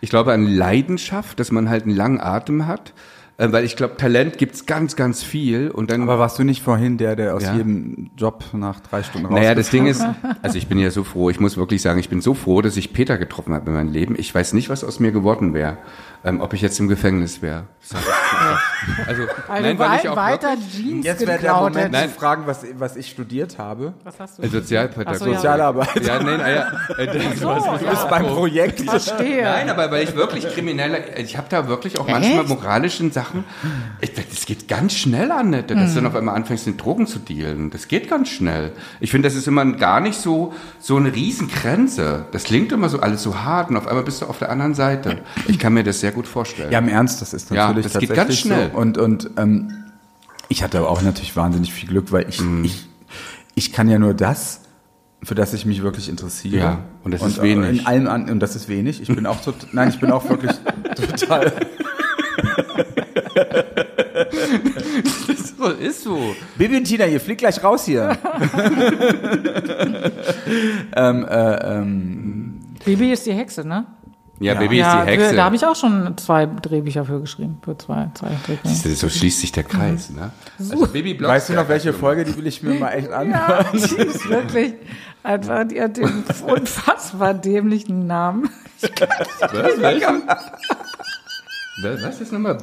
[0.00, 2.92] Ich glaube an Leidenschaft, dass man halt einen langen Atem hat.
[3.38, 5.70] Äh, Weil ich glaube, Talent gibt's ganz, ganz viel.
[5.70, 7.54] Und dann Aber warst du nicht vorhin der, der aus Ja.
[7.56, 10.04] jedem Job nach drei Stunden raus Naja, das Ding ist,
[10.42, 12.76] also ich bin ja so froh, ich muss wirklich sagen, ich bin so froh, dass
[12.76, 14.14] ich Peter getroffen habe in meinem Leben.
[14.18, 15.78] Ich weiß nicht, was aus mir geworden wäre,
[16.24, 17.64] ähm, ob ich jetzt im Gefängnis wäre.
[17.82, 17.90] Ich
[19.06, 21.92] Also, Weil nein, weil ich auch weiter Jeans Jetzt wäre der Moment.
[21.92, 22.10] Nein.
[22.10, 23.94] zu fragen, was, was ich studiert habe.
[24.04, 24.42] Was hast du?
[24.42, 25.18] äh, Sozialpädagogik.
[25.18, 25.34] So, ja.
[25.36, 26.06] Sozialarbeit.
[26.06, 28.06] Ja, nein, ah, ja, äh, So, Du bist ja.
[28.06, 28.80] beim Projekt.
[28.80, 29.42] Verstehe.
[29.42, 33.44] Nein, aber weil ich wirklich kriminelle, ich habe da wirklich auch manchmal moralischen Sachen,
[34.00, 37.18] ich, das geht ganz schnell, Annette, dass du dann auf einmal anfängst, mit Drogen zu
[37.18, 37.70] dealen.
[37.70, 38.72] Das geht ganz schnell.
[39.00, 42.26] Ich finde, das ist immer gar nicht so, so eine Riesengrenze.
[42.32, 44.74] Das klingt immer so alles so hart und auf einmal bist du auf der anderen
[44.74, 45.18] Seite.
[45.46, 46.70] Ich kann mir das sehr gut vorstellen.
[46.72, 48.70] Ja, im Ernst, das ist Ja, natürlich das geht ganz schnell.
[48.72, 48.78] so.
[48.78, 49.72] Und, und ähm,
[50.48, 52.64] ich hatte aber auch natürlich wahnsinnig viel Glück, weil ich, Mhm.
[52.64, 52.86] ich,
[53.54, 54.60] ich kann ja nur das,
[55.22, 56.56] für das ich mich wirklich interessiere.
[56.56, 57.80] Ja, und das ist äh, wenig.
[57.80, 59.00] In allem an, und das ist wenig.
[59.00, 60.52] Ich bin auch tot, nein, ich bin auch wirklich
[60.96, 61.52] total.
[65.58, 66.34] so, ist so.
[66.58, 68.10] Bibi und Tina, ihr fliegt gleich raus hier.
[70.96, 73.86] ähm, äh, ähm, Bibi ist die Hexe, ne?
[74.42, 74.58] Ja, Ja.
[74.58, 75.36] Baby ja, ist die Hexe.
[75.36, 78.08] Da habe ich auch schon zwei Drehbücher für geschrieben, für zwei.
[78.64, 80.30] Siehst du, so schließt sich der Kreis, ne?
[80.58, 83.32] Also Baby weißt du noch, welche Folge, die will ich mir mal echt anhören?
[83.32, 84.74] Ja, die ist wirklich
[85.22, 88.50] einfach, die hat den unfassbar dämlichen Namen.
[88.80, 89.80] Was?
[89.80, 90.22] Welchen?
[91.82, 92.58] Was was ist nochmal?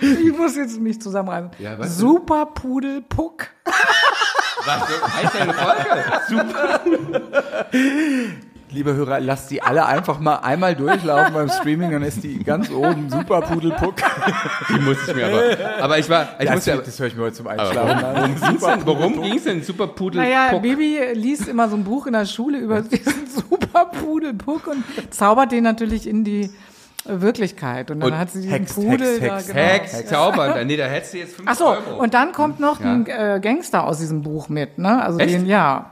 [0.00, 1.50] Ich muss jetzt nicht zusammenreißen.
[1.58, 1.82] Ja?
[1.86, 3.46] Super Pudel Puck.
[4.64, 4.82] Was
[5.22, 5.88] heißt deine Folge?
[6.28, 6.80] Super.
[8.72, 12.70] Liebe Hörer, lasst die alle einfach mal einmal durchlaufen beim Streaming, dann ist die ganz
[12.70, 13.10] oben.
[13.10, 13.96] Super Pudelpuck.
[14.70, 15.82] Die muss ich mir aber.
[15.82, 16.28] Aber ich war.
[16.38, 18.16] Ich Das, muss ja, das höre ich mir heute zum Einschlafen an.
[18.16, 18.86] worum ging's denn?
[18.86, 19.62] Worum ging's denn?
[19.62, 20.22] Super Pudel.
[20.22, 20.56] Naja.
[20.58, 24.84] Bibi liest immer so ein Buch in der Schule über diesen Super Pudel Puck und
[25.10, 26.50] zaubert den natürlich in die
[27.04, 27.90] Wirklichkeit.
[27.90, 29.46] Und dann Und hat sie diesen Hex, Pudel Hex, da, Hex.
[29.48, 29.98] genau.
[29.98, 30.66] Hex, zaubern.
[30.66, 32.00] Nee, da hättest du jetzt 5 Ach so, Euro.
[32.02, 32.92] und dann kommt noch Ja.
[32.92, 35.02] ein äh, Gangster aus diesem Buch mit, ne?
[35.02, 35.34] Also Echt?
[35.34, 35.90] den, ja.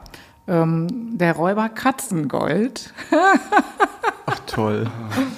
[0.50, 2.92] Ähm, der Räuber Katzengold.
[4.46, 4.90] Toll.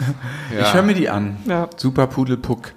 [0.56, 0.62] ja.
[0.62, 1.36] Ich höre mir die an.
[1.44, 1.68] Ja.
[1.76, 2.72] Super Pudelpuck.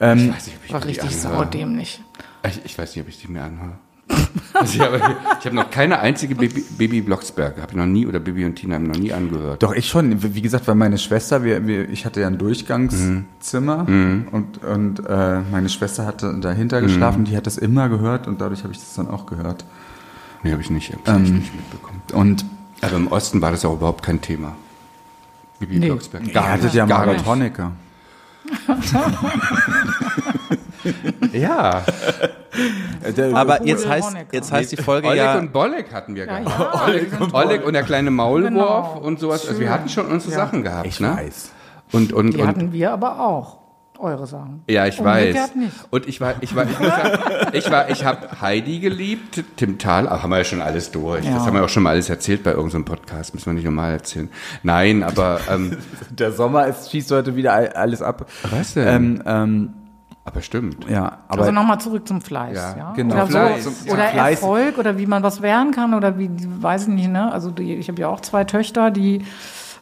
[0.00, 1.44] Ähm, weiß nicht, ob ich War richtig anhöre.
[1.44, 2.02] saudämlich.
[2.46, 3.72] Ich, ich weiß nicht, ob ich die mir anhöre.
[4.52, 5.00] Also ich habe
[5.40, 8.54] ich habe noch keine einzige Baby, Baby Blocksberg, habe ich noch nie, oder Baby und
[8.54, 9.62] Tina haben noch nie angehört.
[9.62, 10.22] Doch, ich schon.
[10.34, 15.40] Wie gesagt, weil meine Schwester, wir, wir, ich hatte ja ein Durchgangszimmer und, und äh,
[15.50, 18.94] meine Schwester hatte dahinter geschlafen, die hat das immer gehört und dadurch habe ich das
[18.94, 19.64] dann auch gehört.
[20.44, 22.02] Nee, habe ich nicht, hab ich Ähm, nicht mitbekommen.
[22.12, 22.44] Und
[22.82, 24.54] Aber im Osten war das auch überhaupt kein Thema.
[25.58, 25.86] Bibi Nee.
[25.86, 26.26] Blocksberg.
[26.32, 27.16] ihr hattet ja gar nicht.
[27.24, 27.72] Marathoniker.
[31.32, 31.82] Ja.
[33.32, 34.34] Aber jetzt heißt, Honecker.
[34.34, 36.74] jetzt heißt die Folge Oleg ja, und Bolek hatten wir Ja, gehabt.
[36.74, 39.00] ja, Oleg, sind Oleg und der kleine Maulwurf Genau.
[39.02, 39.48] und sowas.
[39.48, 40.38] Also wir hatten schon unsere Ja.
[40.38, 41.16] Sachen gehabt, ich ne?
[41.16, 41.50] weiß.
[41.92, 43.58] Und, und, Die und, hatten wir aber auch.
[43.98, 44.62] Eure Sachen.
[44.68, 45.54] Ja, ich weiß.
[45.54, 45.72] nicht.
[45.90, 47.18] Und ich war, ich war, ich muss sagen,
[47.52, 51.24] ich war, ich habe Heidi geliebt, Tim Thal, ach, haben wir ja schon alles durch.
[51.24, 51.34] Ja.
[51.34, 53.92] Das haben wir auch schon mal alles erzählt bei irgendeinem Podcast, müssen wir nicht nochmal
[53.92, 54.28] erzählen.
[54.62, 55.78] Nein, aber, ähm,
[56.10, 58.26] Der Sommer ist, schießt heute wieder all- alles ab.
[58.50, 58.88] Was denn?
[58.88, 59.74] Ähm, ähm,
[60.26, 60.88] aber stimmt.
[60.88, 62.56] ja, aber also nochmal zurück zum Fleiß.
[62.56, 63.14] Ja, Ja, genau.
[63.14, 63.64] Oder, Fleiß.
[63.64, 64.40] so, Zum- oder Fleiß.
[64.40, 67.30] Erfolg oder wie man was werden kann oder wie, weiß ich nicht, ne?
[67.30, 69.24] Also die, ich habe ja auch zwei Töchter, die,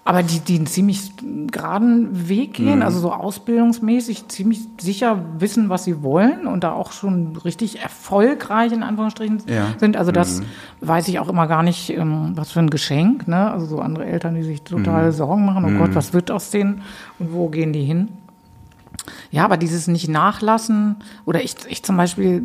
[0.04, 1.12] aber die, die einen ziemlich
[1.50, 2.82] geraden Weg gehen, Mhm.
[2.82, 8.72] also so ausbildungsmäßig ziemlich sicher wissen, was sie wollen und da auch schon richtig erfolgreich
[8.72, 9.74] in Anführungsstrichen Ja.
[9.78, 9.96] sind.
[9.96, 10.44] Also das Mhm.
[10.88, 13.50] weiß ich auch immer gar nicht, ähm, was für ein Geschenk, ne?
[13.50, 15.12] Also so andere Eltern, die sich total Mhm.
[15.12, 16.82] Sorgen machen, oh Gott, was wird aus denen
[17.20, 18.08] und wo gehen die hin?
[19.30, 22.42] Ja, aber dieses nicht nachlassen oder ich, ich zum Beispiel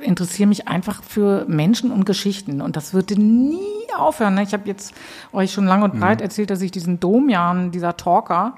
[0.00, 3.58] äh, interessiere mich einfach für Menschen und Geschichten und das wird nie
[3.96, 4.34] aufhören.
[4.34, 4.42] Ne?
[4.42, 4.92] Ich habe jetzt
[5.32, 5.84] euch schon lang Mhm.
[5.84, 8.56] und breit erzählt, dass ich diesen Domian, dieser Talker,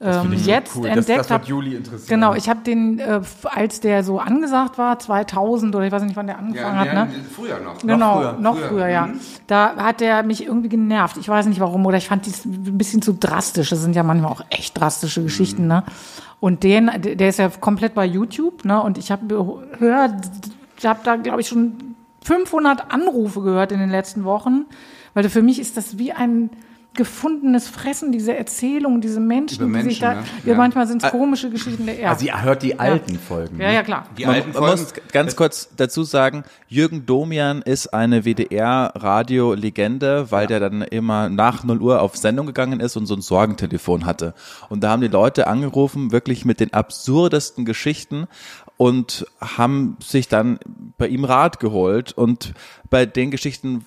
[0.00, 0.82] ähm, ich so jetzt cool.
[0.88, 1.46] Das- entdeckt das wird habe.
[1.46, 2.08] Juli interessieren.
[2.08, 6.16] Genau, ich habe den, äh, als der so angesagt war, 2000 oder ich weiß nicht,
[6.16, 7.08] wann der angefangen hat, ne?
[7.34, 7.78] früher noch.
[7.78, 8.32] Genau, früher.
[8.40, 8.68] noch Früher.
[8.68, 9.08] früher, ja.
[9.46, 11.16] Da hat der mich irgendwie genervt.
[11.18, 11.84] Ich weiß nicht warum.
[11.86, 13.70] Oder ich fand dies ein bisschen zu drastisch.
[13.70, 15.84] Das sind ja manchmal auch echt drastische Geschichten, ne?
[16.40, 18.82] Und den, der ist ja komplett bei YouTube, ne?
[18.82, 20.14] Und ich habe gehört,
[20.78, 24.64] ich habe da, glaube ich, schon 500 Anrufe gehört in den letzten Wochen.
[25.12, 26.48] Weil für mich ist das wie ein
[26.94, 30.26] gefundenes Fressen, diese Erzählung, diese Menschen, Über die sich Menschen, da, ne?
[30.44, 30.52] ja.
[30.52, 30.58] Ja.
[30.58, 32.10] manchmal sind es komische Geschichten der Erde.
[32.10, 33.60] also ihr hört die alten Folgen.
[33.60, 34.06] ja, ja, klar.
[34.18, 40.30] Die man, alten man Folgen, muss ganz kurz dazu sagen, Jürgen Domian ist eine WDR-Radio-Legende,
[40.30, 44.04] weil der dann immer nach 0 Uhr auf Sendung gegangen ist und so ein Sorgentelefon
[44.04, 44.34] hatte.
[44.68, 48.26] Und da haben die Leute angerufen, wirklich mit den absurdesten Geschichten
[48.76, 50.58] und haben sich dann
[50.98, 52.52] bei ihm Rat geholt und
[52.88, 53.84] bei den Geschichten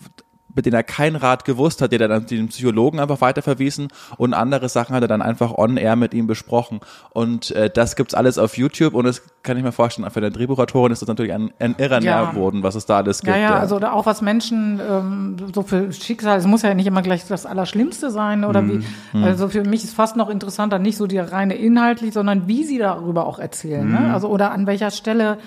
[0.55, 3.87] mit denen er keinen Rat gewusst hat, die er dann den Psychologen einfach weiterverwiesen
[4.17, 6.79] und andere Sachen hat er dann einfach on air mit ihm besprochen.
[7.11, 10.31] Und äh, das gibt's alles auf YouTube und das kann ich mir vorstellen, für eine
[10.31, 12.21] Drehbuchautorin ist das natürlich ein, ein irrer Ja.
[12.23, 13.35] Nährboden, was es da alles gibt.
[13.35, 17.01] Ja, ja, also auch was Menschen ähm, so für Schicksal, es muss ja nicht immer
[17.01, 18.83] gleich das Allerschlimmste sein oder Mhm.
[19.13, 19.23] wie.
[19.23, 22.77] Also für mich ist fast noch interessanter nicht so die reine inhaltlich, sondern wie sie
[22.77, 23.85] darüber auch erzählen.
[23.85, 23.91] Mhm.
[23.93, 24.13] Ne?
[24.13, 25.37] Also oder an welcher Stelle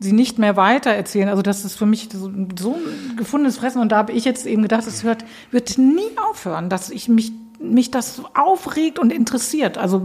[0.00, 1.28] sie nicht mehr weiter erzählen.
[1.28, 4.46] Also das ist für mich so, so ein gefundenes Fressen und da habe ich jetzt
[4.46, 7.32] eben gedacht, es hört wird nie aufhören, dass ich mich
[7.62, 9.76] mich das so aufregt und interessiert.
[9.76, 10.02] Also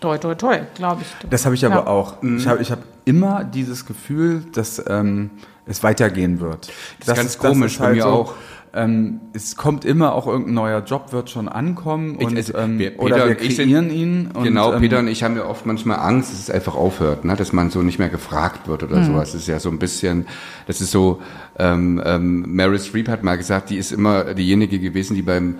[0.00, 1.28] toi toi toi, glaube ich.
[1.30, 1.86] Das habe ich aber Ja.
[1.86, 2.22] auch.
[2.22, 5.30] Ich habe ich hab immer dieses Gefühl, dass ähm,
[5.64, 6.68] es weitergehen wird.
[7.06, 8.34] Das ist ganz komisch, bei mir auch.
[8.74, 12.98] Ähm, es kommt immer auch irgendein neuer Job, wird schon ankommen und, also, ähm, wir-
[13.00, 14.30] oder wir und ich kreieren sind- ihn.
[14.34, 17.24] Und, genau, ähm, Peter und ich haben ja oft manchmal Angst, dass es einfach aufhört,
[17.24, 17.34] ne?
[17.36, 18.88] dass man so nicht mehr gefragt wird Mhm.
[18.88, 19.32] oder sowas.
[19.32, 20.26] Das ist ja so ein bisschen,
[20.66, 21.20] das ist so,
[21.58, 25.56] ähm, ähm, Meryl Streep hat mal gesagt, die ist immer diejenige gewesen, die beim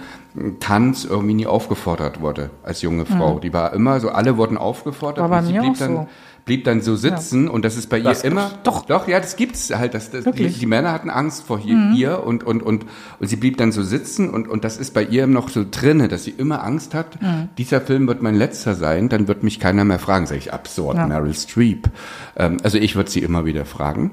[0.60, 3.38] Tanz irgendwie nie aufgefordert wurde als junge Frau.
[3.40, 5.94] Die war immer so, alle wurden aufgefordert War bei und sie mir blieb auch dann,
[5.94, 6.08] so.
[6.48, 8.84] Blieb dann so sitzen und das ist bei ihr Das- immer, doch.
[8.86, 10.42] doch, ja, das gibt's halt, das, das, die?
[10.48, 10.52] Mhm.
[10.58, 12.84] die Männer hatten Angst vor ihr, ihr und, und, und,
[13.20, 16.08] und sie blieb dann so sitzen und, und das ist bei ihr noch so drinne,
[16.08, 17.50] dass sie immer Angst hat, Mhm.
[17.56, 20.26] dieser Film wird mein letzter sein, dann wird mich keiner mehr fragen.
[20.26, 21.88] Sag ich, absurd, Meryl Streep.
[22.36, 24.10] Ähm, also ich würde sie immer wieder fragen.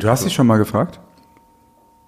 [0.00, 1.00] Du hast sie schon mal gefragt?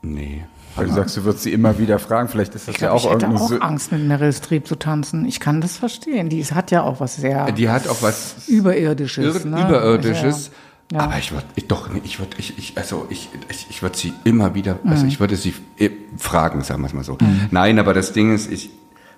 [0.02, 0.44] Nee.
[0.80, 2.28] Weil du sagst, du würdest sie immer wieder fragen.
[2.28, 4.76] Vielleicht ist das Ich, ja glaub, auch ich hätte auch Angst, mit Meryl Streep zu
[4.76, 5.24] tanzen.
[5.26, 6.28] Ich kann das verstehen.
[6.28, 9.44] Die hat ja auch was sehr Die hat auch was Überirdisches.
[9.44, 9.66] Ir ne?
[9.66, 10.50] Überirdisches.
[10.92, 11.00] Ja.
[11.00, 14.56] Aber ich würde, doch, ich würde, ich, ich, also ich, ich, ich würde sie immer
[14.56, 15.54] wieder, also ich würde sie
[16.16, 17.16] fragen, sagen wir es mal so.
[17.52, 18.70] Nein, aber das Ding ist, ich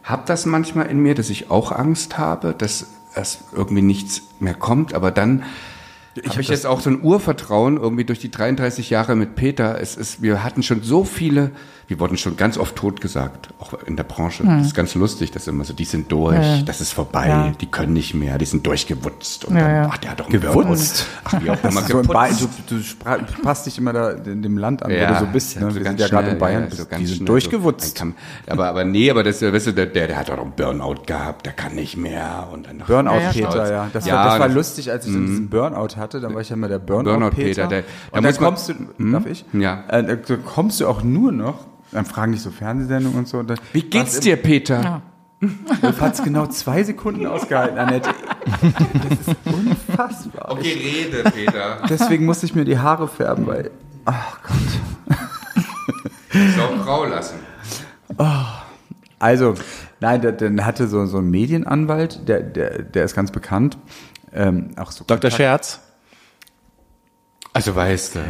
[0.02, 4.54] habe das manchmal in mir, dass ich auch Angst habe, dass es irgendwie nichts mehr
[4.54, 5.44] kommt, aber dann
[6.28, 9.80] habe ich jetzt auch so ein Urvertrauen irgendwie durch die 33 Jahre mit Peter.
[9.80, 11.50] Es ist, wir hatten schon so viele,
[11.88, 14.44] wir wurden schon ganz oft totgesagt, auch in der Branche.
[14.44, 17.52] Das ist ganz lustig, dass immer so, die sind durch, Ja, das ist vorbei, Ja.
[17.60, 19.46] die können nicht mehr, die sind durchgewutzt.
[19.46, 19.88] Und Ja, dann, ja.
[19.92, 21.06] ach, der hat doch einen Gewutzt?
[21.30, 21.38] Burnout.
[21.38, 22.48] Ach, wie auch immer, so geputzt.
[22.68, 25.26] du, du, du passt dich immer da in dem Land an, Ja, wo du so
[25.32, 25.60] bist.
[25.60, 25.70] Ne?
[25.70, 26.64] so Wir sind ja gerade in Bayern.
[26.70, 27.96] ja, so die ganz sind durchgewutzt.
[27.98, 28.14] So, Kamm-
[28.46, 31.46] aber, aber nee, aber das, weißt du, der, der, der hat doch einen Burnout gehabt,
[31.46, 32.48] der kann nicht mehr.
[32.52, 33.90] Und dann Burnout Peter, ja.
[33.92, 36.01] Das, Ja, war, das war lustig, als ich dann diesen Burnout hatte.
[36.08, 37.66] Dann war ich ja immer der Burnout, Burnout Peter.
[37.66, 38.74] Peter, der- da und dann kommst du,
[39.12, 39.44] darf ich?
[39.52, 39.84] Ja.
[39.88, 43.38] Äh, da kommst du auch nur noch, dann fragen dich so Fernsehsendungen und so.
[43.38, 45.02] Und dann, Wie geht's dir, Peter?
[45.80, 48.10] Du hast genau zwei Sekunden ausgehalten, Annette.
[48.52, 50.52] Das ist unfassbar.
[50.52, 51.78] Okay, rede, Peter.
[51.90, 53.72] Deswegen musste ich mir die Haare färben, weil
[56.56, 57.36] Sau grau lassen.
[59.18, 59.54] Also,
[60.00, 63.78] nein, der, der hatte so, so einen Medienanwalt, der, der, der ist ganz bekannt.
[64.32, 65.30] Ähm, auch so Dr.
[65.32, 65.80] Scherz.
[67.52, 68.20] Also weißt du.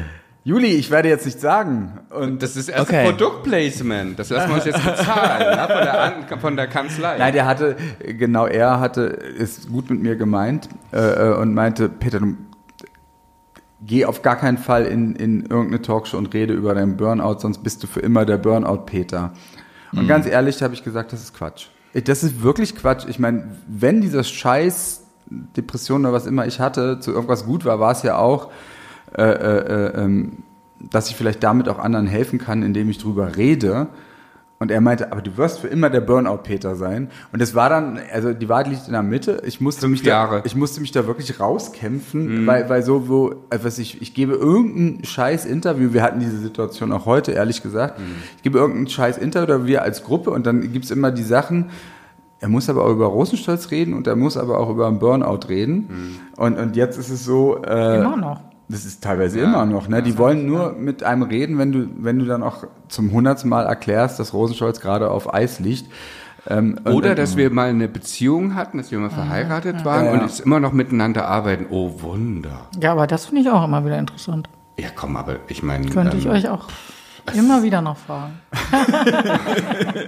[0.44, 2.00] Juli, ich werde jetzt nicht sagen.
[2.10, 3.04] Und Das ist erst Okay.
[3.04, 4.18] Produktplacement.
[4.18, 7.18] Das lassen wir uns jetzt bezahlen ne, von, der An von der Kanzlei.
[7.18, 11.88] nein, der hatte, genau er hatte, ist gut mit mir gemeint äh, äh, und meinte,
[11.88, 12.36] Peter, du
[13.86, 17.62] geh auf gar keinen Fall in, in irgendeine Talkshow und rede über deinen Burnout, sonst
[17.62, 19.32] bist du für immer der Burnout-Peter.
[19.92, 21.66] Und ganz ehrlich habe ich gesagt, das ist Quatsch.
[21.92, 23.04] Das ist wirklich Quatsch.
[23.08, 25.02] Ich meine, wenn dieser Scheiß
[25.56, 28.50] Depression oder was immer ich hatte, zu irgendwas gut war, war es ja auch,
[29.16, 30.38] äh, äh, äh, ähm,
[30.90, 33.88] dass ich vielleicht damit auch anderen helfen kann, indem ich drüber rede.
[34.58, 37.10] Und er meinte, aber du wirst für immer der Burnout-Peter sein.
[37.32, 39.42] Und es war dann, also die Wahrheit liegt in der Mitte.
[39.44, 40.38] Ich musste mich Jahre.
[40.38, 44.34] da, ich musste mich da wirklich rauskämpfen, weil, weil so, wo, was ich, ich gebe
[44.34, 48.00] irgendein scheiß Interview, wir hatten diese Situation auch heute, ehrlich gesagt,
[48.36, 51.70] ich gebe irgendein scheiß Interview, oder wir als Gruppe, und dann gibt's immer die Sachen,
[52.38, 55.48] er muss aber auch über Rosenstolz reden und er muss aber auch über einen Burnout
[55.48, 56.20] reden.
[56.36, 58.51] Und, und jetzt ist es so, äh, Immer noch.
[58.72, 60.02] Das ist teilweise immer noch, ne?
[60.02, 63.64] Die wollen nur mit einem reden, wenn du, wenn du dann auch zum hundertsten Mal
[63.66, 65.84] erklärst, dass Rosenstolz gerade auf Eis liegt.
[66.48, 70.06] Ähm, und- Oder und- dass wir mal eine Beziehung hatten, dass wir mal verheiratet waren
[70.06, 70.24] Ja, und ja.
[70.26, 71.66] jetzt immer noch miteinander arbeiten.
[71.70, 72.66] Oh Wunder.
[72.80, 74.48] Ja, aber das finde ich auch immer wieder interessant.
[74.78, 75.86] Ja, komm, aber ich meine.
[75.88, 76.66] Könnte ich ähm, euch auch
[77.34, 78.40] immer wieder noch fragen.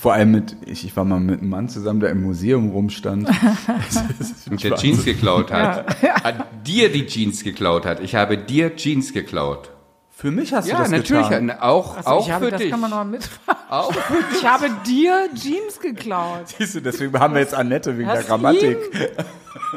[0.00, 3.28] Vor allem mit, ich, ich war mal mit einem Mann zusammen, der im Museum rumstand.
[4.50, 5.96] Und der Jeans geklaut hat.
[6.24, 8.00] Hat dir die Jeans geklaut hat.
[8.00, 9.70] Ich habe dir Jeans geklaut.
[10.10, 11.28] Für mich hast du Ja, das natürlich.
[11.28, 11.50] getan.
[11.50, 12.70] Auch, Also auch ich habe, für das dich.
[12.70, 13.60] kann man noch mal mitfragen.
[13.68, 14.38] Auch für dich.
[14.42, 16.48] Ich habe dir Jeans geklaut.
[16.56, 18.78] Siehst du, deswegen haben wir jetzt Annette wegen Hast der Grammatik.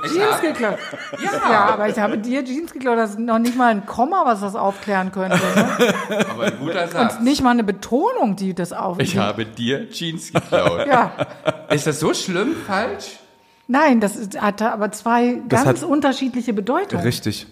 [0.03, 0.77] Jeans geklaut.
[1.23, 1.65] Ja.
[1.73, 2.97] aber ich habe dir Jeans geklaut.
[2.97, 5.37] Das ist noch nicht mal ein Komma, was das aufklären könnte.
[5.37, 5.93] Ne?
[6.29, 7.15] Aber ein guter Satz.
[7.15, 8.99] Und nicht mal eine Betonung, die das auf.
[8.99, 10.87] Ich habe dir Jeans geklaut.
[10.87, 11.11] Ja.
[11.69, 13.19] Ist das so schlimm falsch?
[13.67, 17.03] Nein, das ist, hat aber zwei Das ganz unterschiedliche Bedeutungen.
[17.03, 17.47] Richtig.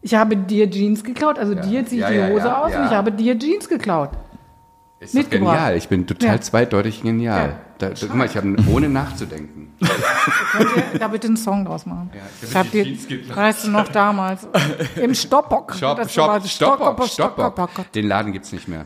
[0.00, 2.72] Ich habe dir Jeans geklaut, also dir ziehe ich Ja, die ja, Hose ja, aus
[2.72, 2.80] ja.
[2.80, 4.10] und ich habe dir Jeans geklaut.
[5.02, 5.56] Ist doch mitgebracht.
[5.56, 5.76] genial.
[5.76, 6.40] Ich bin total Ja.
[6.40, 7.48] zweideutig genial.
[7.48, 7.58] Ja.
[7.78, 9.72] Da, da, guck mal, ich habe ohne nachzudenken.
[10.52, 12.10] Könnt ihr da bitte einen Song draus machen?
[12.14, 14.46] Ja, ich hab die dir, weißt du noch damals,
[14.96, 15.74] im Stoppock.
[15.74, 17.92] Shop, Das Shop, Stoppock, Stoppock, Stoppock.
[17.92, 18.84] Den Laden gibt's nicht mehr.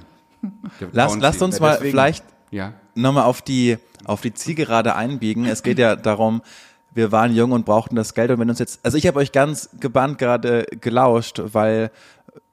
[0.81, 2.73] Der lasst uns mal deswegen- vielleicht Ja.
[2.95, 5.45] nochmal auf die, auf die Zielgerade einbiegen.
[5.45, 6.41] Es geht ja darum,
[6.95, 9.33] wir waren jung und brauchten das Geld und wenn uns jetzt, also ich habe euch
[9.33, 11.91] ganz gebannt gerade gelauscht, weil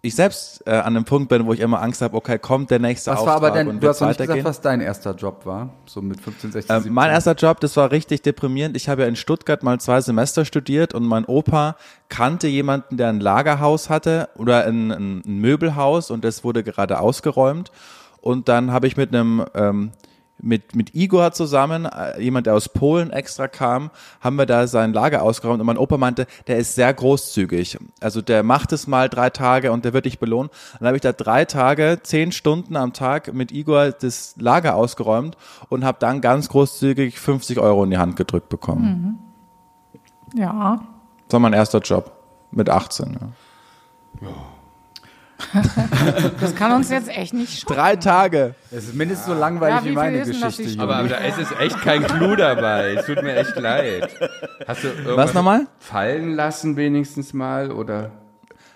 [0.02, 2.80] ich selbst äh, an einem Punkt bin, wo ich immer Angst habe, okay, kommt der
[2.80, 5.46] nächste Was Auftrag war aber denn, und du hast nicht gesagt, was dein erster Job
[5.46, 5.70] war?
[5.86, 6.94] So mit 15, 16, Äh, 17.
[6.94, 8.76] mein erster Job, das war richtig deprimierend.
[8.76, 11.78] Ich habe ja in Stuttgart mal zwei Semester studiert und mein Opa
[12.10, 17.00] kannte jemanden, der ein Lagerhaus hatte oder ein, ein, ein Möbelhaus und das wurde gerade
[17.00, 17.72] ausgeräumt.
[18.20, 19.92] Und dann habe ich mit einem ähm,
[20.44, 24.94] mit, mit Igor zusammen, äh, jemand, der aus Polen extra kam, haben wir da sein
[24.94, 27.80] Lager ausgeräumt und mein Opa meinte, der ist sehr großzügig.
[28.02, 30.52] Also der macht es mal drei Tage und der wird dich belohnen.
[30.80, 35.38] Dann habe ich da drei Tage, zehn Stunden am Tag mit Igor das Lager ausgeräumt
[35.70, 39.20] und habe dann ganz großzügig 50 Euro in die Hand gedrückt bekommen.
[40.36, 40.82] Ja.
[41.28, 42.12] Das war mein erster Job
[42.52, 43.18] mit 18.
[44.22, 44.30] Ja.
[46.40, 47.76] Das kann uns jetzt echt nicht schocken.
[47.76, 48.56] Drei Tage.
[48.72, 50.64] Es ist mindestens so langweilig Ja, wie wie meine das, Geschichte.
[50.64, 50.84] Junge.
[50.84, 52.94] Aber, aber da ist es echt kein Clou dabei.
[52.94, 54.10] Es tut mir echt leid.
[54.68, 55.68] Hast du irgendwas Was nochmal?
[55.80, 58.12] fallen lassen wenigstens mal oder?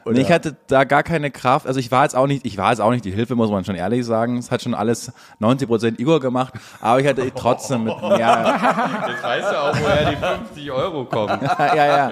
[0.05, 1.67] Nee, ich hatte da gar keine Kraft.
[1.67, 3.65] Also ich war jetzt auch nicht, ich war jetzt auch nicht die Hilfe, muss man
[3.65, 4.37] schon ehrlich sagen.
[4.37, 9.23] Es hat schon alles 90 Prozent Igor gemacht, aber ich hatte trotzdem mit, ja, Jetzt
[9.23, 11.39] weißt du auch, woher die 50 Euro kommen.
[11.59, 12.11] ja, ja.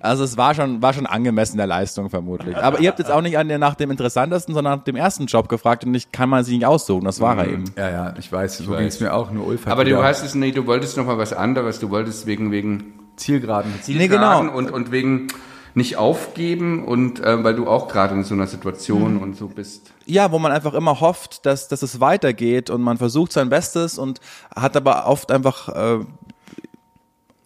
[0.00, 2.56] Also es war schon, war schon angemessen der Leistung vermutlich.
[2.56, 5.26] Aber ihr habt jetzt auch nicht an der, nach dem interessantesten, sondern nach dem ersten
[5.26, 7.04] Job gefragt und ich kann man sie nicht aussuchen.
[7.04, 7.64] Das war er eben.
[7.76, 8.78] ja, ja, ich weiß, so weiß.
[8.78, 11.18] ging es mir auch, nur Ulf Aber du hast es, nee, du wolltest noch mal
[11.18, 11.78] was anderes.
[11.80, 13.72] Du wolltest wegen, wegen Zielgeraden.
[13.86, 14.40] Nee, genau.
[14.40, 15.28] und, und wegen
[15.74, 19.92] nicht aufgeben und äh, weil du auch gerade in so einer Situation und so bist.
[20.06, 23.98] Ja, wo man einfach immer hofft, dass, dass es weitergeht und man versucht sein Bestes
[23.98, 24.20] und
[24.54, 26.04] hat aber oft einfach äh,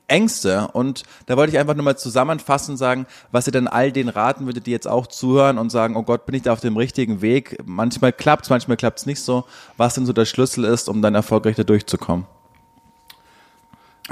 [0.09, 0.69] Ängste.
[0.73, 4.47] Und da wollte ich einfach nur mal zusammenfassen sagen, was ihr denn all den raten
[4.47, 7.21] würdet, die jetzt auch zuhören und sagen, oh Gott, bin ich da auf dem richtigen
[7.23, 7.59] Weg?
[7.65, 9.45] Manchmal klappt's, manchmal klappt's nicht so.
[9.77, 12.27] Was denn so der Schlüssel ist, um dann erfolgreich da durchzukommen?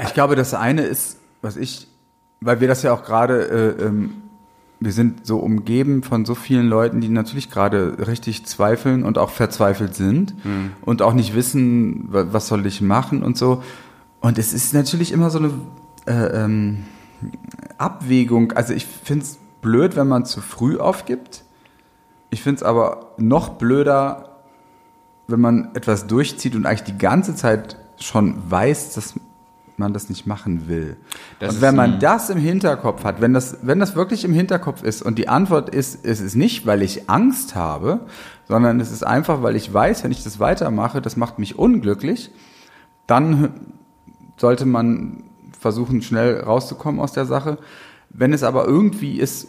[0.03, 1.87] Ich glaube, das eine ist, was ich,
[2.39, 4.21] weil wir das ja auch gerade, äh, ähm,
[4.79, 9.31] wir sind so umgeben von so vielen Leuten, die natürlich gerade richtig zweifeln und auch
[9.31, 10.35] verzweifelt sind
[10.83, 13.63] und auch nicht wissen, wa- was soll ich machen und so.
[14.19, 15.51] Und es ist natürlich immer so eine
[16.07, 16.85] äh, ähm,
[17.77, 18.53] Abwägung.
[18.53, 21.43] Also ich finde es blöd, wenn man zu früh aufgibt.
[22.29, 24.37] Ich finde es aber noch blöder,
[25.27, 29.15] wenn man etwas durchzieht und eigentlich die ganze Zeit schon weiß, dass
[29.77, 30.97] man das nicht machen will.
[31.39, 34.83] Das und wenn man das im Hinterkopf hat, wenn das, wenn das wirklich im Hinterkopf
[34.83, 38.01] ist und die Antwort ist, es ist nicht, weil ich Angst habe,
[38.47, 42.31] sondern es ist einfach, weil ich weiß, wenn ich das weitermache, das macht mich unglücklich,
[43.05, 43.53] dann
[44.37, 45.23] sollte man
[45.67, 47.57] versuchen, schnell rauszukommen aus der Sache.
[48.09, 49.47] Wenn es aber irgendwie ist,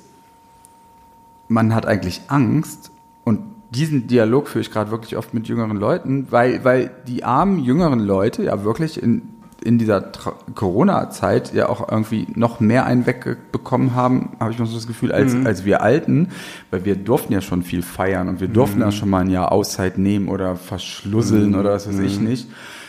[1.48, 2.90] man hat eigentlich Angst.
[3.24, 7.60] Und diesen Dialog führe ich gerade wirklich oft mit jüngeren Leuten, weil, weil die armen
[7.60, 9.22] jüngeren Leute ja wirklich in,
[9.62, 10.00] in dieser
[10.54, 15.12] Corona-Zeit ja auch irgendwie noch mehr einen wegbekommen haben, habe ich mal so das Gefühl,
[15.12, 16.28] als, als wir Alten,
[16.70, 19.52] weil wir durften ja schon viel feiern und wir durften ja schon mal ein Jahr
[19.52, 22.48] Auszeit nehmen oder verschlusseln oder was weiß ich nicht.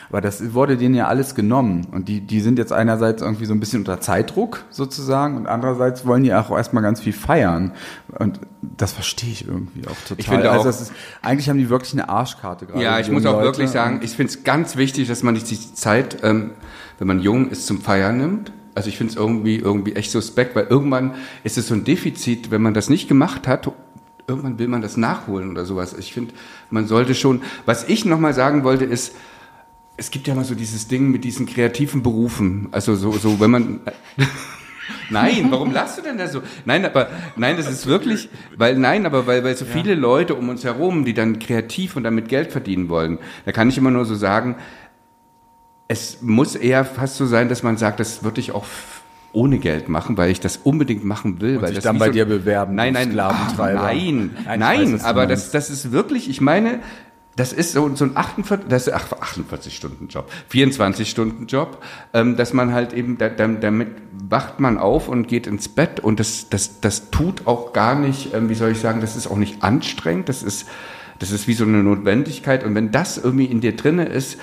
[0.10, 1.86] Aber das wurde denen ja alles genommen.
[1.92, 6.06] Und die, die sind jetzt einerseits irgendwie so ein bisschen unter Zeitdruck sozusagen und andererseits
[6.06, 7.74] wollen die auch erstmal ganz viel feiern.
[8.18, 10.18] Und das verstehe ich irgendwie auch total.
[10.20, 10.92] Ich finde also auch- das ist,
[11.22, 12.84] eigentlich haben die wirklich eine Arschkarte gerade.
[12.84, 13.46] Ja, ich muss auch Leute.
[13.46, 16.52] wirklich sagen, ich finde es ganz wichtig, dass man sich die Zeit, ähm,
[16.98, 18.52] wenn man jung ist, zum Feiern nimmt.
[18.74, 22.50] Also ich finde es irgendwie, irgendwie echt suspekt, weil irgendwann ist es so ein Defizit,
[22.50, 23.70] wenn man das nicht gemacht hat,
[24.28, 25.94] irgendwann will man das nachholen oder sowas.
[25.98, 26.34] Ich finde,
[26.72, 29.14] man sollte schon, was ich nochmal sagen wollte, ist,
[30.00, 32.70] es gibt ja mal so dieses Ding mit diesen kreativen Berufen.
[32.72, 33.80] Also so, so wenn man.
[35.12, 36.42] Nein, warum lachst du denn da so?
[36.66, 40.50] Nein, aber nein, das ist wirklich, weil nein, aber weil, weil so viele Leute um
[40.50, 44.06] uns herum, die dann kreativ und damit Geld verdienen wollen, da kann ich immer nur
[44.06, 44.56] so sagen,
[45.88, 48.66] es muss eher fast so sein, dass man sagt, das würde ich auch
[49.32, 51.60] ohne Geld machen, weil ich das unbedingt machen will.
[51.60, 55.50] weil sich das dann bei so, dir bewerben, Nein, nein, ach, nein, Nein, aber das,
[55.52, 56.80] das ist wirklich, ich meine,
[57.36, 61.82] das ist so, so ein 48, das ist ach, 48 Stunden Job, 24 Stunden Job,
[62.14, 63.90] ähm, dass man halt eben, da, da- damit
[64.30, 68.34] wacht man auf und geht ins Bett und das, das, das tut auch gar nicht,
[68.34, 70.68] ähm, wie soll ich sagen, das ist auch nicht anstrengend, das ist,
[71.20, 74.38] das ist wie so eine Notwendigkeit und wenn das irgendwie in dir drinne ist,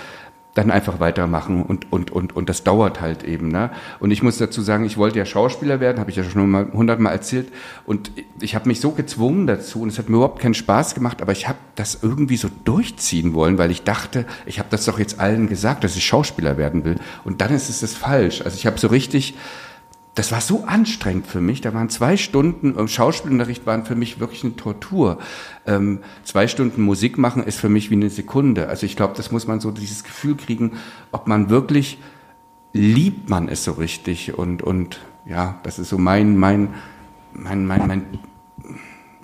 [0.57, 3.49] dann einfach weitermachen und, und, und, und das dauert halt eben.
[3.49, 3.71] Ne?
[4.01, 6.73] Und ich muss dazu sagen, ich wollte ja Schauspieler werden, habe ich ja schon mal
[6.73, 7.53] hundertmal erzählt.
[7.85, 11.21] Und ich habe mich so gezwungen dazu und es hat mir überhaupt keinen Spaß gemacht,
[11.21, 14.99] aber ich habe das irgendwie so durchziehen wollen, weil ich dachte, ich habe das doch
[14.99, 16.97] jetzt allen gesagt, dass ich Schauspieler werden will.
[17.25, 18.40] Und dann ist es das falsch.
[18.40, 19.35] Also ich habe so richtig
[20.16, 21.61] das war so anstrengend für mich.
[21.61, 25.19] Da waren zwei Stunden im Schauspielunterricht waren für mich wirklich eine Tortur.
[25.67, 28.69] Ähm, zwei Stunden Musik machen ist für mich wie eine Sekunde.
[28.69, 30.79] Also ich glaube, das muss man so dieses Gefühl kriegen,
[31.12, 31.98] ob man wirklich
[32.73, 36.71] liebt man es so richtig und und ja, das ist so mein mein
[37.35, 38.06] mein mein mein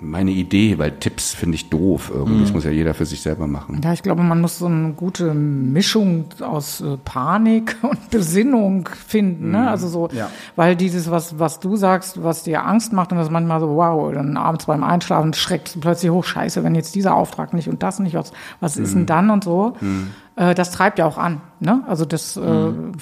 [0.03, 2.41] meine Idee, weil Tipps finde ich doof irgendwie.
[2.41, 2.55] Das mhm.
[2.55, 3.81] muss ja jeder für sich selber machen.
[3.83, 9.51] Ja, ich glaube, man muss so eine gute Mischung aus äh, Panik und Besinnung finden.
[9.51, 9.59] Ne?
[9.59, 9.67] Mhm.
[9.67, 10.29] Also so, ja.
[10.55, 14.13] weil dieses, was, was du sagst, was dir Angst macht und das manchmal so, wow,
[14.13, 17.81] dann abends beim Einschlafen schreckt du plötzlich hoch, scheiße, wenn jetzt dieser Auftrag nicht und
[17.81, 19.07] das nicht, was, was ist denn mhm.
[19.07, 19.75] dann und so.
[19.79, 20.11] Mhm.
[20.35, 21.41] Äh, das treibt ja auch an.
[21.59, 21.83] Ne?
[21.87, 22.93] Also das äh, mhm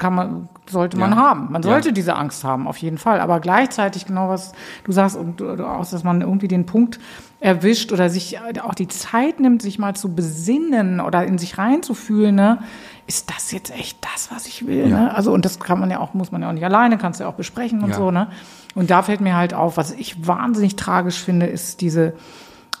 [0.00, 1.16] kann man, sollte man ja.
[1.16, 1.52] haben.
[1.52, 1.94] Man sollte ja.
[1.94, 3.20] diese Angst haben, auf jeden Fall.
[3.20, 4.52] Aber gleichzeitig genau was
[4.84, 6.98] du sagst und auch, dass man irgendwie den Punkt
[7.38, 12.34] erwischt oder sich auch die Zeit nimmt, sich mal zu besinnen oder in sich reinzufühlen,
[12.34, 12.58] ne?
[13.06, 14.88] Ist das jetzt echt das, was ich will?
[14.88, 15.00] Ja.
[15.00, 15.14] Ne?
[15.14, 17.24] Also, und das kann man ja auch, muss man ja auch nicht alleine, kannst du
[17.24, 18.28] ja auch besprechen und so, ne?
[18.74, 22.14] Und da fällt mir halt auf, was ich wahnsinnig tragisch finde, ist diese,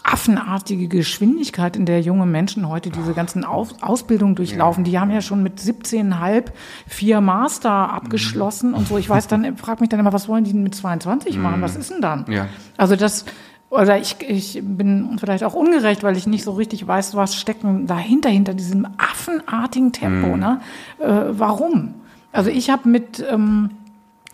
[0.02, 4.84] affenartige Geschwindigkeit, in der junge Menschen heute diese ganzen Aus Ausbildungen durchlaufen.
[4.84, 6.44] Die haben ja schon mit 17,5
[6.86, 8.98] vier Master abgeschlossen und so.
[8.98, 11.62] Ich weiß dann, frag mich dann immer, was wollen die denn mit 22 machen?
[11.62, 12.24] Was ist denn dann?
[12.28, 12.48] Ja.
[12.76, 13.24] Also das,
[13.70, 17.86] oder ich, ich bin vielleicht auch ungerecht, weil ich nicht so richtig weiß, was stecken
[17.86, 20.34] dahinter, hinter diesem affenartigen Tempo.
[20.34, 20.40] Mhm.
[20.40, 20.60] Ne?
[20.98, 21.94] Äh, warum?
[22.32, 23.70] Also ich habe mit ähm,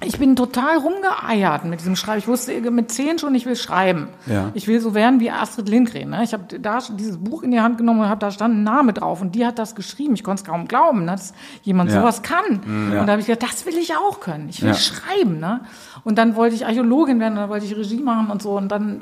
[0.05, 2.19] ich bin total rumgeeiert mit diesem Schreiben.
[2.19, 4.09] Ich wusste mit zehn schon, ich will schreiben.
[4.27, 4.51] Ja.
[4.53, 6.11] Ich will so werden wie Astrid Lindgren.
[6.11, 6.23] Ne?
[6.23, 8.93] Ich habe da dieses Buch in die Hand genommen und habe da stand ein Name
[8.93, 10.13] drauf und die hat das geschrieben.
[10.13, 11.13] Ich konnte es kaum glauben, ne?
[11.13, 11.33] dass
[11.63, 12.01] jemand ja.
[12.01, 12.61] sowas kann.
[12.67, 12.93] Mhm.
[12.93, 13.01] Ja.
[13.01, 14.51] Und da habe ich gedacht, das will ich auch können.
[14.51, 15.41] Ich will schreiben.
[15.41, 15.61] Ne?
[16.05, 18.51] Und dann wollte ich Archäologin werden, dann wollte ich Regie machen und so.
[18.51, 19.01] Und dann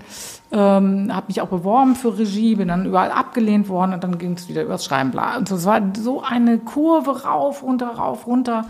[0.52, 4.34] ähm, habe mich auch beworben für Regie, bin dann überall abgelehnt worden und dann ging
[4.34, 5.10] es wieder übers Schreiben.
[5.10, 5.38] Bla.
[5.38, 8.66] Und es war so eine Kurve rauf, runter, rauf, runter.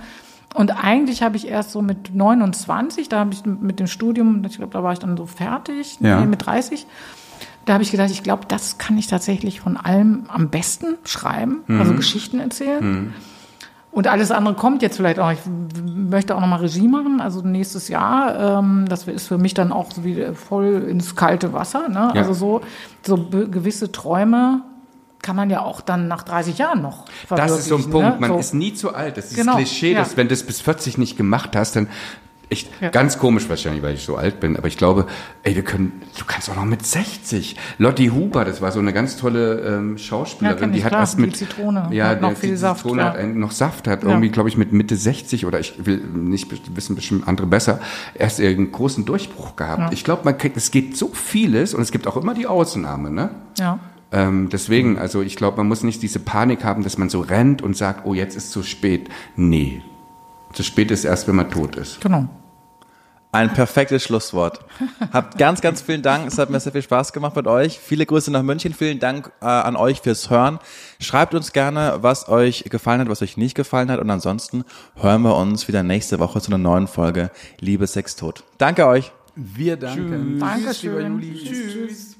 [0.54, 4.56] Und eigentlich habe ich erst so mit 29, da habe ich mit dem Studium, ich
[4.56, 6.20] glaube, da war ich dann so fertig, ja.
[6.20, 6.86] nee, mit 30.
[7.64, 11.64] Da habe ich gedacht, ich glaube, das kann ich tatsächlich von allem am besten schreiben,
[11.66, 11.80] mhm.
[11.80, 12.84] also Geschichten erzählen.
[12.84, 13.12] Mhm.
[13.90, 15.32] Und alles andere kommt jetzt vielleicht auch.
[15.32, 15.38] Ich
[15.84, 18.58] möchte auch nochmal Regie machen, also nächstes Jahr.
[18.58, 21.88] Ähm, das ist für mich dann auch so wie voll ins kalte Wasser.
[21.88, 22.10] Ne?
[22.14, 22.22] Ja.
[22.22, 22.60] Also so,
[23.06, 24.62] so gewisse Träume
[25.24, 28.16] kann man ja auch dann nach 30 Jahren noch Das ist so ein Punkt, ne?
[28.20, 28.38] man so.
[28.38, 29.16] ist nie zu alt.
[29.16, 29.52] Das ist genau.
[29.52, 30.00] das Klischee, ja.
[30.00, 31.88] dass wenn du es bis 40 nicht gemacht hast, dann
[32.50, 32.90] echt ja.
[32.90, 35.06] ganz komisch wahrscheinlich, weil ich so alt bin, aber ich glaube,
[35.44, 37.56] ey, wir können, du kannst auch noch mit 60.
[37.78, 41.18] Lotti Huber, das war so eine ganz tolle ähm, Schauspielerin, ja, die hat klar, erst
[41.18, 43.08] mit die Zitrone, ja, hat noch die, viel die Saft, Zitrone ja.
[43.08, 46.50] hat einen, noch Saft, hat irgendwie, glaube ich, mit Mitte 60 oder ich will nicht
[46.76, 47.80] wissen bestimmt andere besser,
[48.14, 49.94] erst einen großen Durchbruch gehabt.
[49.94, 53.10] Ich glaube, man kriegt, es geht so vieles und es gibt auch immer die Ausnahme,
[53.10, 53.30] ne?
[53.58, 53.78] Ja.
[54.12, 57.62] Ähm, deswegen, also ich glaube, man muss nicht diese Panik haben, dass man so rennt
[57.62, 59.08] und sagt, oh, jetzt ist zu spät.
[59.36, 59.82] Nee.
[60.52, 62.00] Zu spät ist erst, wenn man tot ist.
[62.00, 62.28] Genau.
[63.34, 64.60] Ein perfektes Schlusswort.
[65.12, 66.28] Habt ganz, ganz vielen Dank.
[66.28, 67.80] Es hat mir sehr viel Spaß gemacht mit euch.
[67.80, 68.72] Viele Grüße nach München.
[68.72, 70.60] Vielen Dank äh, an euch fürs Hören.
[71.00, 73.98] Schreibt uns gerne, was euch gefallen hat, was euch nicht gefallen hat.
[73.98, 74.62] Und ansonsten
[74.94, 78.44] hören wir uns wieder nächste Woche zu einer neuen Folge Liebe, Sex, Tod.
[78.58, 79.10] Danke euch.
[79.34, 80.38] Wir danken.
[80.38, 80.40] Tschüss.
[80.40, 81.20] Dankeschön.
[81.20, 81.72] Tschüss.
[81.72, 82.13] Tschüss.